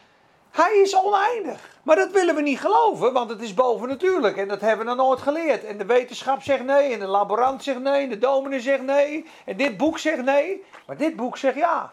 Hij 0.50 0.78
is 0.78 0.96
oneindig. 0.96 1.80
Maar 1.82 1.96
dat 1.96 2.10
willen 2.10 2.34
we 2.34 2.40
niet 2.40 2.60
geloven, 2.60 3.12
want 3.12 3.30
het 3.30 3.42
is 3.42 3.54
bovennatuurlijk. 3.54 4.36
En 4.36 4.48
dat 4.48 4.60
hebben 4.60 4.86
we 4.86 4.94
nog 4.94 5.06
nooit 5.06 5.20
geleerd. 5.20 5.64
En 5.64 5.78
de 5.78 5.86
wetenschap 5.86 6.42
zegt 6.42 6.64
nee, 6.64 6.92
en 6.92 6.98
de 6.98 7.06
laborant 7.06 7.62
zegt 7.62 7.80
nee, 7.80 8.02
en 8.02 8.08
de 8.08 8.18
dominee 8.18 8.60
zegt 8.60 8.82
nee. 8.82 9.26
En 9.44 9.56
dit 9.56 9.76
boek 9.76 9.98
zegt 9.98 10.24
nee, 10.24 10.64
maar 10.86 10.96
dit 10.96 11.16
boek 11.16 11.36
zegt 11.36 11.56
ja. 11.56 11.90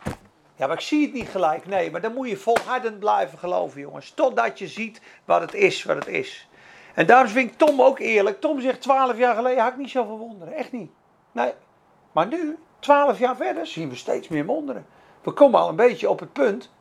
Ja, 0.55 0.67
maar 0.67 0.75
ik 0.75 0.81
zie 0.81 1.01
het 1.01 1.13
niet 1.13 1.29
gelijk. 1.29 1.65
Nee, 1.65 1.91
maar 1.91 2.01
dan 2.01 2.13
moet 2.13 2.29
je 2.29 2.37
volhardend 2.37 2.99
blijven 2.99 3.37
geloven, 3.37 3.81
jongens. 3.81 4.11
Totdat 4.11 4.59
je 4.59 4.67
ziet 4.67 5.01
wat 5.25 5.41
het 5.41 5.53
is, 5.53 5.83
wat 5.83 5.95
het 5.95 6.07
is. 6.07 6.47
En 6.93 7.05
daarom 7.05 7.27
vind 7.27 7.51
ik 7.51 7.57
Tom 7.57 7.81
ook 7.81 7.99
eerlijk. 7.99 8.41
Tom 8.41 8.61
zegt 8.61 8.81
12 8.81 9.17
jaar 9.17 9.35
geleden 9.35 9.63
had 9.63 9.71
ik 9.71 9.77
niet 9.77 9.89
zoveel 9.89 10.17
wonderen. 10.17 10.53
Echt 10.53 10.71
niet. 10.71 10.91
Nee. 11.31 11.53
Maar 12.11 12.27
nu, 12.27 12.57
12 12.79 13.19
jaar 13.19 13.35
verder, 13.35 13.67
zien 13.67 13.89
we 13.89 13.95
steeds 13.95 14.27
meer 14.27 14.45
wonderen. 14.45 14.85
We 15.21 15.31
komen 15.31 15.59
al 15.59 15.69
een 15.69 15.75
beetje 15.75 16.09
op 16.09 16.19
het 16.19 16.33
punt. 16.33 16.71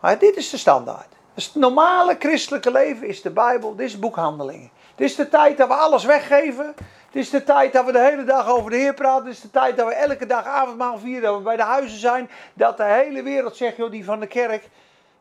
Maar 0.00 0.18
dit 0.18 0.36
is 0.36 0.50
de 0.50 0.56
standaard. 0.56 1.16
Het 1.34 1.54
normale 1.54 2.16
christelijke 2.18 2.70
leven 2.70 3.08
is 3.08 3.22
de 3.22 3.30
Bijbel. 3.30 3.76
Dit 3.76 3.86
is 3.86 3.98
boekhandelingen. 3.98 4.70
Dit 4.94 5.08
is 5.08 5.16
de 5.16 5.28
tijd 5.28 5.56
dat 5.56 5.68
we 5.68 5.74
alles 5.74 6.04
weggeven. 6.04 6.74
Dit 7.10 7.22
is 7.22 7.30
de 7.30 7.44
tijd 7.44 7.72
dat 7.72 7.84
we 7.84 7.92
de 7.92 8.00
hele 8.00 8.24
dag 8.24 8.48
over 8.48 8.70
de 8.70 8.76
Heer 8.76 8.94
praten. 8.94 9.24
Dit 9.24 9.34
is 9.34 9.40
de 9.40 9.50
tijd 9.50 9.76
dat 9.76 9.86
we 9.86 9.94
elke 9.94 10.26
dag 10.26 10.44
avondmaal 10.44 10.98
vieren. 10.98 11.22
Dat 11.22 11.36
we 11.36 11.42
bij 11.42 11.56
de 11.56 11.62
huizen 11.62 11.98
zijn. 11.98 12.30
Dat 12.54 12.76
de 12.76 12.84
hele 12.84 13.22
wereld 13.22 13.56
zegt, 13.56 13.76
joh, 13.76 13.90
die 13.90 14.04
van 14.04 14.20
de 14.20 14.26
kerk, 14.26 14.68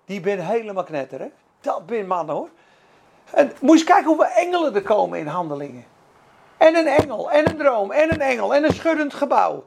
die 0.06 0.19
ben 0.19 0.39
helemaal 0.39 0.84
knetter. 0.84 1.19
Hè? 1.19 1.28
Dat 1.62 1.86
ben 1.86 2.08
mannen 2.08 2.36
hoor. 2.36 2.50
En 3.32 3.45
moet 3.47 3.58
je 3.60 3.67
eens 3.71 3.84
kijken 3.84 4.06
hoeveel 4.06 4.36
engelen 4.36 4.76
er 4.76 4.82
komen 4.82 5.19
in 5.19 5.28
handelingen. 5.28 5.86
En 6.58 6.76
een 6.76 6.88
engel, 6.88 7.32
en 7.32 7.50
een 7.50 7.58
droom, 7.58 7.91
en 7.91 8.13
een 8.13 8.21
engel, 8.21 8.56
en 8.56 8.63
een 8.63 8.73
schuddend 8.73 9.13
gebouw. 9.13 9.63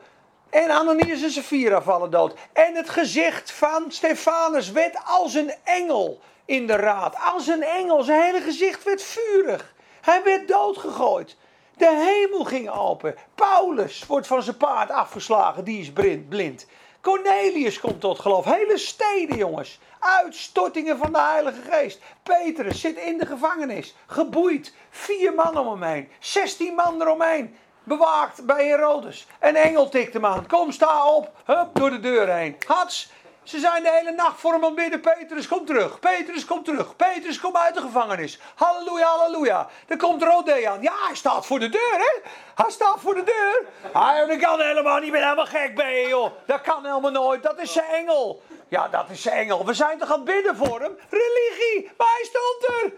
En 0.50 0.70
Ananias 0.70 1.22
en 1.22 1.30
Sapphira 1.30 1.83
vallen 1.83 2.11
dood. 2.11 2.35
En 2.52 2.74
het 2.74 2.90
gezicht 2.90 3.52
van 3.52 3.85
Stefanus 3.88 4.70
werd 4.70 4.96
als 5.06 5.35
een 5.35 5.52
engel 5.64 6.20
in 6.44 6.66
de 6.66 6.76
raad. 6.76 7.16
Als 7.33 7.46
een 7.46 7.62
engel. 7.62 8.02
Zijn 8.02 8.22
hele 8.22 8.40
gezicht 8.40 8.85
werd 8.85 9.02
vurig. 9.02 9.74
Hij 10.00 10.22
werd 10.24 10.48
doodgegooid. 10.48 11.37
De 11.81 11.97
hemel 11.97 12.45
ging 12.45 12.71
open. 12.71 13.16
Paulus 13.35 14.07
wordt 14.07 14.27
van 14.27 14.43
zijn 14.43 14.57
paard 14.57 14.90
afgeslagen. 14.90 15.64
Die 15.64 15.81
is 15.81 15.93
blind-. 16.29 16.66
Cornelius 17.01 17.81
komt 17.81 18.01
tot 18.01 18.19
geloof. 18.19 18.45
Hele 18.45 18.79
steden, 18.79 19.37
jongens. 19.37 19.79
Uitstortingen 19.99 20.99
van 20.99 21.12
de 21.12 21.21
Heilige 21.21 21.61
Geest. 21.71 22.01
Petrus 22.23 22.81
zit 22.81 22.97
in 22.97 23.19
de 23.19 23.27
gevangenis. 23.27 23.95
Geboeid. 24.07 24.75
Vier 24.90 25.35
man 25.35 25.59
om 25.59 25.69
hem 25.69 25.83
heen. 25.83 26.09
Zestien 26.19 26.75
man 26.75 27.01
eromheen. 27.01 27.57
Bewaakt 27.85 28.47
bij 28.47 28.66
Herodes. 28.66 29.27
Een 29.38 29.57
engel 29.57 29.88
tikt 29.88 30.12
hem 30.12 30.27
aan. 30.27 30.47
Kom, 30.47 30.73
sta 30.73 31.14
op. 31.14 31.31
Hup, 31.45 31.69
door 31.73 31.90
de 31.90 32.01
deur 32.01 32.35
heen. 32.35 32.57
Hats. 32.66 33.11
Ze 33.42 33.59
zijn 33.59 33.83
de 33.83 33.90
hele 33.90 34.11
nacht 34.11 34.40
voor 34.40 34.53
hem 34.53 34.64
aan 34.64 34.74
bidden. 34.74 35.00
Petrus, 35.00 35.48
kom 35.48 35.66
terug. 35.66 36.00
Petrus, 36.00 36.44
kom 36.44 36.64
terug. 36.64 36.96
Petrus, 36.96 37.40
kom 37.40 37.57
uit 37.57 37.74
de 37.74 37.81
gevangenis. 37.81 38.38
Halleluja, 38.55 39.07
halleluja. 39.07 39.68
Dan 39.87 39.98
komt 39.98 40.22
Rode 40.22 40.68
aan. 40.68 40.83
Ja, 40.83 40.92
hij 41.07 41.14
staat 41.14 41.46
voor 41.46 41.59
de 41.59 41.68
deur, 41.68 41.98
hè? 41.98 42.31
Hij 42.55 42.70
staat 42.70 43.00
voor 43.00 43.14
de 43.14 43.22
deur. 43.22 43.64
Hij, 43.92 44.37
kan 44.37 44.61
helemaal 44.61 44.98
niet. 44.98 45.12
Ben 45.12 45.22
helemaal 45.22 45.46
gek 45.46 45.79
je, 45.79 46.07
joh. 46.09 46.33
Dat 46.46 46.61
kan 46.61 46.85
helemaal 46.85 47.11
nooit. 47.11 47.42
Dat 47.42 47.59
is 47.59 47.72
zijn 47.72 47.90
engel. 47.90 48.42
Ja, 48.68 48.88
dat 48.88 49.11
is 49.11 49.22
zijn 49.22 49.37
engel. 49.37 49.66
We 49.66 49.74
zijn 49.74 49.98
toch 49.98 50.11
aan 50.11 50.14
het 50.14 50.24
bidden 50.24 50.57
voor 50.57 50.81
hem? 50.81 50.98
Religie. 51.11 51.90
Maar 51.96 52.09
hij 52.16 52.24
stond 52.24 52.83
er. 52.83 52.92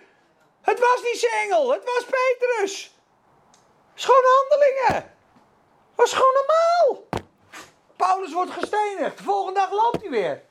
Het 0.62 0.78
was 0.78 1.02
niet 1.02 1.18
zijn 1.18 1.32
engel. 1.32 1.72
Het 1.72 1.84
was 1.84 2.04
Petrus. 2.04 2.96
Schone 3.94 4.26
handelingen. 4.38 5.14
Was 5.94 6.12
gewoon 6.12 6.32
normaal. 6.32 7.04
Paulus 8.08 8.32
wordt 8.32 8.50
gestenigd. 8.50 9.18
De 9.18 9.22
volgende 9.22 9.60
dag 9.60 9.70
loopt 9.70 10.00
hij 10.00 10.10
weer. 10.10 10.42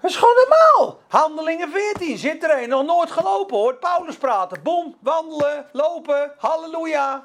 Dat 0.00 0.10
is 0.10 0.16
gewoon 0.16 0.34
normaal. 0.34 1.00
Handelingen 1.08 1.70
14. 1.70 2.18
Zit 2.18 2.42
er 2.42 2.62
een. 2.62 2.68
Nog 2.68 2.84
nooit 2.84 3.10
gelopen. 3.10 3.56
Hoort 3.56 3.80
Paulus 3.80 4.16
praten. 4.16 4.62
Boom. 4.62 4.96
Wandelen. 5.00 5.66
Lopen. 5.72 6.32
Halleluja. 6.38 7.24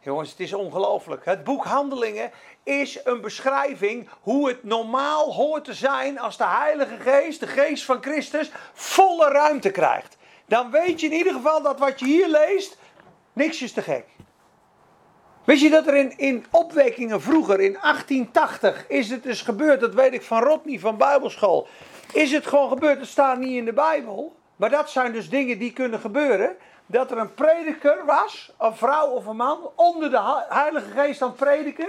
Jongens, 0.00 0.30
het 0.30 0.40
is 0.40 0.52
ongelooflijk. 0.52 1.24
Het 1.24 1.44
boek 1.44 1.64
Handelingen 1.64 2.30
is 2.62 3.00
een 3.04 3.20
beschrijving 3.20 4.08
hoe 4.20 4.48
het 4.48 4.64
normaal 4.64 5.32
hoort 5.32 5.64
te 5.64 5.74
zijn 5.74 6.18
als 6.18 6.36
de 6.36 6.46
Heilige 6.46 6.96
Geest, 6.96 7.40
de 7.40 7.46
Geest 7.46 7.84
van 7.84 8.02
Christus, 8.02 8.50
volle 8.72 9.28
ruimte 9.28 9.70
krijgt. 9.70 10.16
Dan 10.46 10.70
weet 10.70 11.00
je 11.00 11.06
in 11.06 11.16
ieder 11.16 11.32
geval 11.32 11.62
dat 11.62 11.78
wat 11.78 11.98
je 11.98 12.04
hier 12.04 12.28
leest, 12.28 12.76
niks 13.32 13.62
is 13.62 13.72
te 13.72 13.82
gek. 13.82 14.04
Weet 15.44 15.60
je 15.60 15.70
dat 15.70 15.86
er 15.86 15.94
in, 15.94 16.18
in 16.18 16.44
opwekkingen 16.50 17.20
vroeger, 17.20 17.60
in 17.60 17.72
1880, 17.72 18.88
is 18.88 19.10
het 19.10 19.22
dus 19.22 19.42
gebeurd, 19.42 19.80
dat 19.80 19.94
weet 19.94 20.12
ik 20.12 20.22
van 20.22 20.42
Rodney 20.42 20.78
van 20.78 20.96
Bijbelschool. 20.96 21.68
Is 22.12 22.32
het 22.32 22.46
gewoon 22.46 22.68
gebeurd, 22.68 22.98
het 22.98 23.08
staat 23.08 23.38
niet 23.38 23.56
in 23.56 23.64
de 23.64 23.72
Bijbel. 23.72 24.36
Maar 24.56 24.70
dat 24.70 24.90
zijn 24.90 25.12
dus 25.12 25.28
dingen 25.28 25.58
die 25.58 25.72
kunnen 25.72 26.00
gebeuren. 26.00 26.56
Dat 26.86 27.10
er 27.10 27.18
een 27.18 27.34
prediker 27.34 28.04
was, 28.04 28.52
een 28.58 28.76
vrouw 28.76 29.06
of 29.06 29.26
een 29.26 29.36
man, 29.36 29.70
onder 29.74 30.10
de 30.10 30.44
Heilige 30.48 30.90
Geest 30.90 31.22
aan 31.22 31.28
het 31.28 31.36
prediken. 31.36 31.88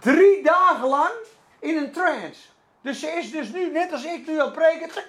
Drie 0.00 0.42
dagen 0.42 0.88
lang 0.88 1.12
in 1.58 1.76
een 1.76 1.92
trance. 1.92 2.40
Dus 2.80 3.00
ze 3.00 3.06
is 3.06 3.30
dus 3.30 3.52
nu, 3.52 3.70
net 3.70 3.92
als 3.92 4.04
ik 4.04 4.26
nu 4.26 4.40
aan 4.40 4.44
het 4.44 4.54
prediken. 4.54 5.02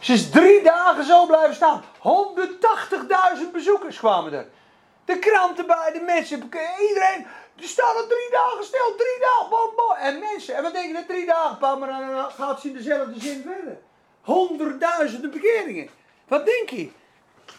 Ze 0.00 0.12
is 0.12 0.30
drie 0.30 0.62
dagen 0.62 1.04
zo 1.04 1.26
blijven 1.26 1.54
staan. 1.54 1.82
180.000 1.98 3.50
bezoekers 3.52 3.98
kwamen 3.98 4.32
er. 4.32 4.46
De 5.04 5.18
kranten 5.18 5.66
bij, 5.66 5.90
de 5.92 6.00
mensen, 6.00 6.42
iedereen. 6.88 7.26
Die 7.54 7.68
staan 7.68 7.96
er 7.96 8.06
drie 8.08 8.30
dagen 8.30 8.64
stil, 8.64 8.94
drie 8.96 9.18
dagen, 9.20 9.50
bom. 9.50 9.96
En 9.98 10.18
mensen, 10.18 10.54
en 10.54 10.62
wat 10.62 10.72
denk 10.72 10.86
je 10.86 10.92
dat 10.92 11.08
drie 11.08 11.26
dagen, 11.26 11.78
maar 11.78 11.88
dan 11.88 12.30
gaat 12.30 12.60
ze 12.60 12.68
in 12.68 12.74
dezelfde 12.74 13.20
zin 13.20 13.42
verder. 13.42 13.78
Honderdduizenden 14.20 15.30
bekeringen. 15.30 15.88
Wat 16.28 16.46
denk 16.46 16.70
je? 16.70 16.90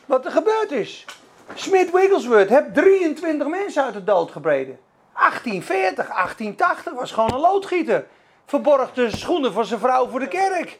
Wat 0.06 0.26
er 0.26 0.32
gebeurd 0.32 0.72
is. 0.72 1.06
Smith 1.54 1.92
Wigglesworth 1.92 2.50
heeft 2.50 2.74
23 2.74 3.48
mensen 3.48 3.84
uit 3.84 3.94
de 3.94 4.04
dood 4.04 4.32
gebreden. 4.32 4.80
1840, 5.14 6.08
1880 6.08 6.94
was 6.94 7.12
gewoon 7.12 7.34
een 7.34 7.40
loodgieter. 7.40 8.08
Verborg 8.46 8.94
de 8.94 9.18
schoenen 9.18 9.54
van 9.54 9.66
zijn 9.66 9.80
vrouw 9.80 10.08
voor 10.08 10.20
de 10.20 10.28
kerk. 10.28 10.80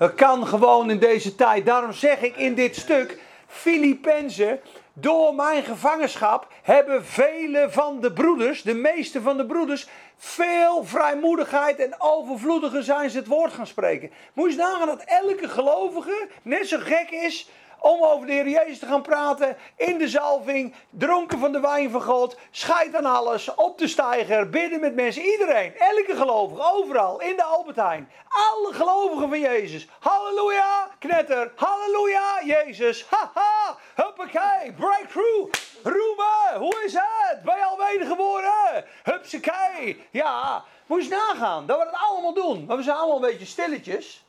Het 0.00 0.14
kan 0.14 0.46
gewoon 0.46 0.90
in 0.90 0.98
deze 0.98 1.34
tijd. 1.34 1.66
Daarom 1.66 1.92
zeg 1.92 2.20
ik 2.22 2.36
in 2.36 2.54
dit 2.54 2.76
stuk: 2.76 3.18
Filippenzen, 3.46 4.60
door 4.92 5.34
mijn 5.34 5.62
gevangenschap 5.62 6.46
hebben 6.62 7.04
vele 7.04 7.66
van 7.70 8.00
de 8.00 8.12
broeders, 8.12 8.62
de 8.62 8.74
meeste 8.74 9.22
van 9.22 9.36
de 9.36 9.46
broeders, 9.46 9.86
veel 10.16 10.84
vrijmoedigheid 10.84 11.78
en 11.78 11.94
overvloediger 11.98 12.82
zijn 12.82 13.10
ze 13.10 13.18
het 13.18 13.26
woord 13.26 13.52
gaan 13.52 13.66
spreken. 13.66 14.10
Moet 14.32 14.50
je 14.50 14.56
nagaan 14.56 14.86
dat 14.86 15.04
elke 15.04 15.48
gelovige 15.48 16.28
net 16.42 16.68
zo 16.68 16.78
gek 16.78 17.10
is 17.10 17.48
om 17.80 18.02
over 18.02 18.26
de 18.26 18.32
Heer 18.32 18.48
Jezus 18.48 18.78
te 18.78 18.86
gaan 18.86 19.02
praten 19.02 19.56
in 19.76 19.98
de 19.98 20.08
zalving, 20.08 20.74
dronken 20.90 21.38
van 21.38 21.52
de 21.52 21.60
wijn 21.60 21.90
van 21.90 22.02
God, 22.02 22.36
scheid 22.50 22.94
aan 22.94 23.04
alles, 23.04 23.54
op 23.54 23.78
de 23.78 23.88
steiger, 23.88 24.50
bidden 24.50 24.80
met 24.80 24.94
mensen, 24.94 25.22
iedereen, 25.22 25.76
elke 25.78 26.16
gelovige, 26.16 26.72
overal, 26.72 27.20
in 27.20 27.36
de 27.36 27.42
Albertijn, 27.42 28.10
alle 28.28 28.72
gelovigen 28.72 29.28
van 29.28 29.40
Jezus. 29.40 29.88
Halleluja, 30.00 30.88
knetter, 30.98 31.52
halleluja, 31.56 32.40
Jezus, 32.44 33.06
haha, 33.10 33.76
huppakee, 33.94 34.72
breakthrough, 34.72 35.50
roemen, 35.82 36.58
hoe 36.58 36.82
is 36.84 36.92
het? 36.92 37.42
Ben 37.44 37.56
je 37.56 37.64
al 37.64 37.78
wedergeboren? 37.78 38.84
Hupsakee, 39.02 40.06
ja, 40.10 40.64
moet 40.86 41.04
je 41.04 41.10
nagaan 41.10 41.66
dat 41.66 41.78
we 41.78 41.84
dat 41.84 42.00
allemaal 42.08 42.34
doen, 42.34 42.64
maar 42.64 42.76
we 42.76 42.82
zijn 42.82 42.96
allemaal 42.96 43.16
een 43.16 43.30
beetje 43.30 43.46
stilletjes. 43.46 44.24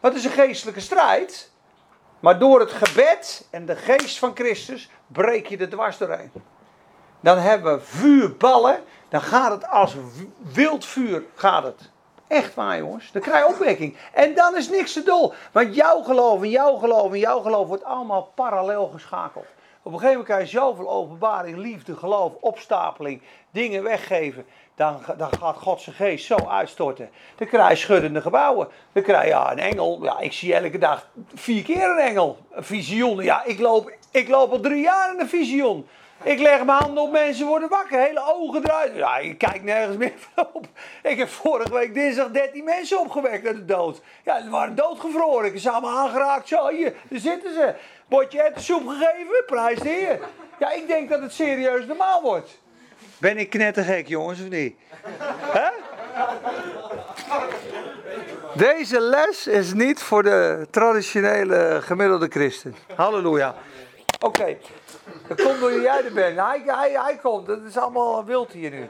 Wat 0.00 0.14
is 0.14 0.24
een 0.24 0.30
geestelijke 0.30 0.80
strijd? 0.80 1.54
Maar 2.26 2.38
door 2.38 2.60
het 2.60 2.72
gebed 2.72 3.46
en 3.50 3.66
de 3.66 3.76
geest 3.76 4.18
van 4.18 4.30
Christus 4.34 4.90
breek 5.06 5.46
je 5.46 5.56
de 5.56 5.68
dwars. 5.68 5.98
Dan 7.20 7.38
hebben 7.38 7.74
we 7.74 7.84
vuurballen. 7.84 8.80
Dan 9.08 9.20
gaat 9.20 9.50
het 9.50 9.68
als 9.68 9.96
wild 10.52 10.84
vuur. 10.84 11.22
Gaat 11.34 11.62
het. 11.62 11.90
Echt 12.26 12.54
waar 12.54 12.78
jongens. 12.78 13.12
Dan 13.12 13.22
krijg 13.22 13.46
je 13.46 13.52
opwekking. 13.52 13.96
En 14.12 14.34
dan 14.34 14.56
is 14.56 14.68
niks 14.68 14.92
te 14.92 15.02
dol. 15.02 15.32
Want 15.52 15.74
jouw 15.74 16.02
geloof 16.02 16.42
en 16.42 16.50
jouw 16.50 16.76
geloof 16.76 17.12
en 17.12 17.18
jouw 17.18 17.40
geloof 17.40 17.68
wordt 17.68 17.84
allemaal 17.84 18.32
parallel 18.34 18.86
geschakeld. 18.86 19.46
Op 19.82 19.92
een 19.92 19.98
gegeven 19.98 20.08
moment 20.08 20.24
krijg 20.24 20.50
je 20.50 20.58
zoveel 20.58 20.90
openbaring, 20.90 21.56
liefde, 21.56 21.96
geloof, 21.96 22.32
opstapeling, 22.40 23.22
dingen 23.50 23.82
weggeven 23.82 24.46
dan, 24.76 25.00
dan 25.16 25.32
gaat 25.38 25.56
God 25.56 25.80
zijn 25.80 25.96
geest 25.96 26.26
zo 26.26 26.36
uitstorten. 26.48 27.10
Dan 27.36 27.46
krijg 27.48 27.78
schuddende 27.78 28.20
gebouwen. 28.20 28.68
Dan 28.92 29.02
krijg 29.02 29.22
je 29.22 29.28
ja, 29.28 29.52
een 29.52 29.58
engel. 29.58 29.98
Ja, 30.02 30.18
ik 30.18 30.32
zie 30.32 30.54
elke 30.54 30.78
dag 30.78 31.08
vier 31.34 31.62
keer 31.62 31.90
een 31.90 31.98
engel. 31.98 32.38
Een 32.50 32.64
visioen. 32.64 33.22
Ja, 33.22 33.44
ik 33.44 33.58
loop, 33.58 33.92
ik 34.10 34.28
loop 34.28 34.52
al 34.52 34.60
drie 34.60 34.82
jaar 34.82 35.12
in 35.12 35.20
een 35.20 35.28
visioen. 35.28 35.88
Ik 36.22 36.38
leg 36.38 36.64
mijn 36.64 36.78
handen 36.78 37.02
op, 37.02 37.10
mensen 37.10 37.46
worden 37.46 37.68
wakker. 37.68 38.00
Hele 38.00 38.22
ogen 38.34 38.64
eruit. 38.64 38.94
Ja, 38.94 39.16
ik 39.16 39.38
kijk 39.38 39.62
nergens 39.62 39.96
meer 39.96 40.12
op. 40.52 40.66
Ik 41.02 41.18
heb 41.18 41.28
vorige 41.28 41.72
week 41.72 41.94
dinsdag 41.94 42.30
13 42.30 42.64
mensen 42.64 43.00
opgewekt 43.00 43.46
uit 43.46 43.56
de 43.56 43.64
dood. 43.64 44.00
Ja, 44.24 44.42
ze 44.42 44.50
waren 44.50 44.74
doodgevroren. 44.74 45.46
Ik 45.46 45.52
heb 45.52 45.60
ze 45.60 45.70
allemaal 45.70 45.98
aangeraakt. 45.98 46.48
Zo, 46.48 46.68
hier, 46.68 46.94
daar 47.08 47.18
zitten 47.18 47.52
ze. 47.54 47.74
Bordje 48.08 48.52
soep 48.54 48.86
gegeven, 48.86 49.44
prijs 49.46 49.78
de 49.78 49.88
heer. 49.88 50.20
Ja, 50.58 50.70
ik 50.70 50.86
denk 50.86 51.08
dat 51.08 51.20
het 51.20 51.32
serieus 51.32 51.86
normaal 51.86 52.22
wordt. 52.22 52.64
Ben 53.18 53.38
ik 53.38 53.50
knettergek, 53.50 54.08
jongens, 54.08 54.40
of 54.40 54.48
niet? 54.48 54.76
Deze 58.54 59.00
les 59.00 59.46
is 59.46 59.72
niet 59.72 60.02
voor 60.02 60.22
de 60.22 60.66
traditionele 60.70 61.78
gemiddelde 61.82 62.28
christen. 62.28 62.76
Halleluja. 62.94 63.54
Oké, 64.20 64.26
okay. 64.26 64.58
dat 65.28 65.58
door 65.60 65.80
jij 65.80 66.04
er 66.04 66.12
bent. 66.12 66.38
Hij, 66.38 66.62
hij, 66.66 66.90
hij 66.90 67.18
komt, 67.22 67.46
dat 67.46 67.62
is 67.68 67.76
allemaal 67.76 68.24
wild 68.24 68.52
hier 68.52 68.70
nu. 68.70 68.88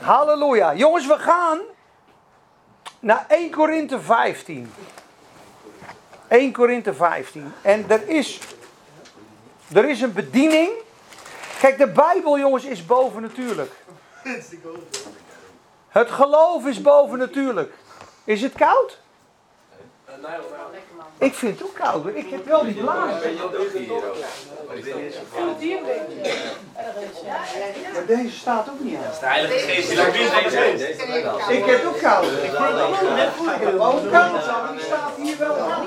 Halleluja. 0.00 0.74
Jongens, 0.74 1.06
we 1.06 1.18
gaan 1.18 1.60
naar 3.00 3.24
1 3.28 3.50
Korinthe 3.50 4.00
15. 4.00 4.72
1 6.28 6.52
Korinthe 6.52 6.94
15. 6.94 7.52
En 7.62 7.84
er 7.88 8.08
is, 8.08 8.40
er 9.74 9.88
is 9.88 10.00
een 10.00 10.12
bediening 10.12 10.70
Kijk, 11.64 11.78
de 11.78 11.88
Bijbel, 11.88 12.38
jongens, 12.38 12.64
is 12.64 12.86
bovennatuurlijk. 12.86 13.72
Het 15.88 16.10
geloof 16.10 16.66
is 16.66 16.80
bovennatuurlijk. 16.80 17.72
Is 18.24 18.42
het 18.42 18.52
koud? 18.52 18.98
Ik 21.18 21.34
vind 21.34 21.58
het 21.58 21.68
ook 21.68 21.74
koud. 21.74 22.06
Ik 22.06 22.30
heb 22.30 22.46
wel 22.46 22.64
die 22.64 22.74
blazen. 22.74 23.34
Maar 27.94 28.06
deze 28.06 28.36
staat 28.36 28.68
ook 28.68 28.80
niet 28.80 28.96
aan. 28.96 29.02
De 29.20 29.26
Heilige 29.26 29.58
Geest. 29.58 29.90
Ik 31.50 31.64
heb 31.64 31.76
het 31.76 31.86
ook 31.86 31.98
koud. 31.98 32.24
Ik 32.24 32.40
vind 32.40 32.60
het 33.60 33.78
ook 33.80 34.10
koud. 34.10 34.72
Die 34.72 34.84
staat 34.84 35.16
hier 35.16 35.38
wel 35.38 35.58
aan 35.58 35.86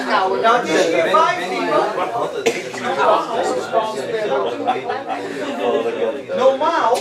euro? 0.10 0.42
Dat 0.42 0.64
is 0.64 0.86
hier 0.86 1.08
15 1.10 1.70
Normaal, 6.38 6.92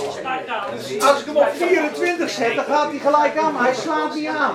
als 1.00 1.20
ik 1.20 1.26
hem 1.26 1.36
op 1.36 1.48
24 1.54 2.30
zet, 2.30 2.54
dan 2.54 2.64
gaat 2.64 2.90
hij 2.90 2.98
gelijk 2.98 3.38
aan, 3.38 3.52
maar 3.52 3.62
hij 3.62 3.74
slaat 3.74 4.14
niet 4.14 4.28
aan. 4.28 4.54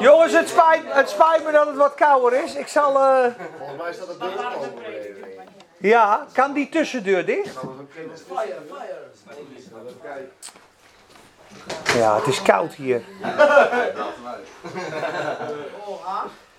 Jongens, 0.00 0.32
het 0.32 0.48
spijt, 0.48 0.82
het 0.86 1.10
spijt 1.10 1.44
me 1.44 1.52
dat 1.52 1.66
het 1.66 1.76
wat 1.76 1.94
kouder 1.94 2.44
is. 2.44 2.54
Ik 2.54 2.68
zal... 2.68 3.00
Eh, 3.00 3.24
Volgens 3.58 3.82
mij 3.82 3.92
staat 3.92 4.08
het 4.08 4.20
deur 4.20 5.59
ja, 5.80 6.26
kan 6.32 6.52
die 6.52 6.68
tussendeur 6.68 7.24
dicht? 7.24 7.58
Ja, 11.94 12.16
het 12.16 12.26
is 12.26 12.42
koud 12.42 12.74
hier. 12.74 13.02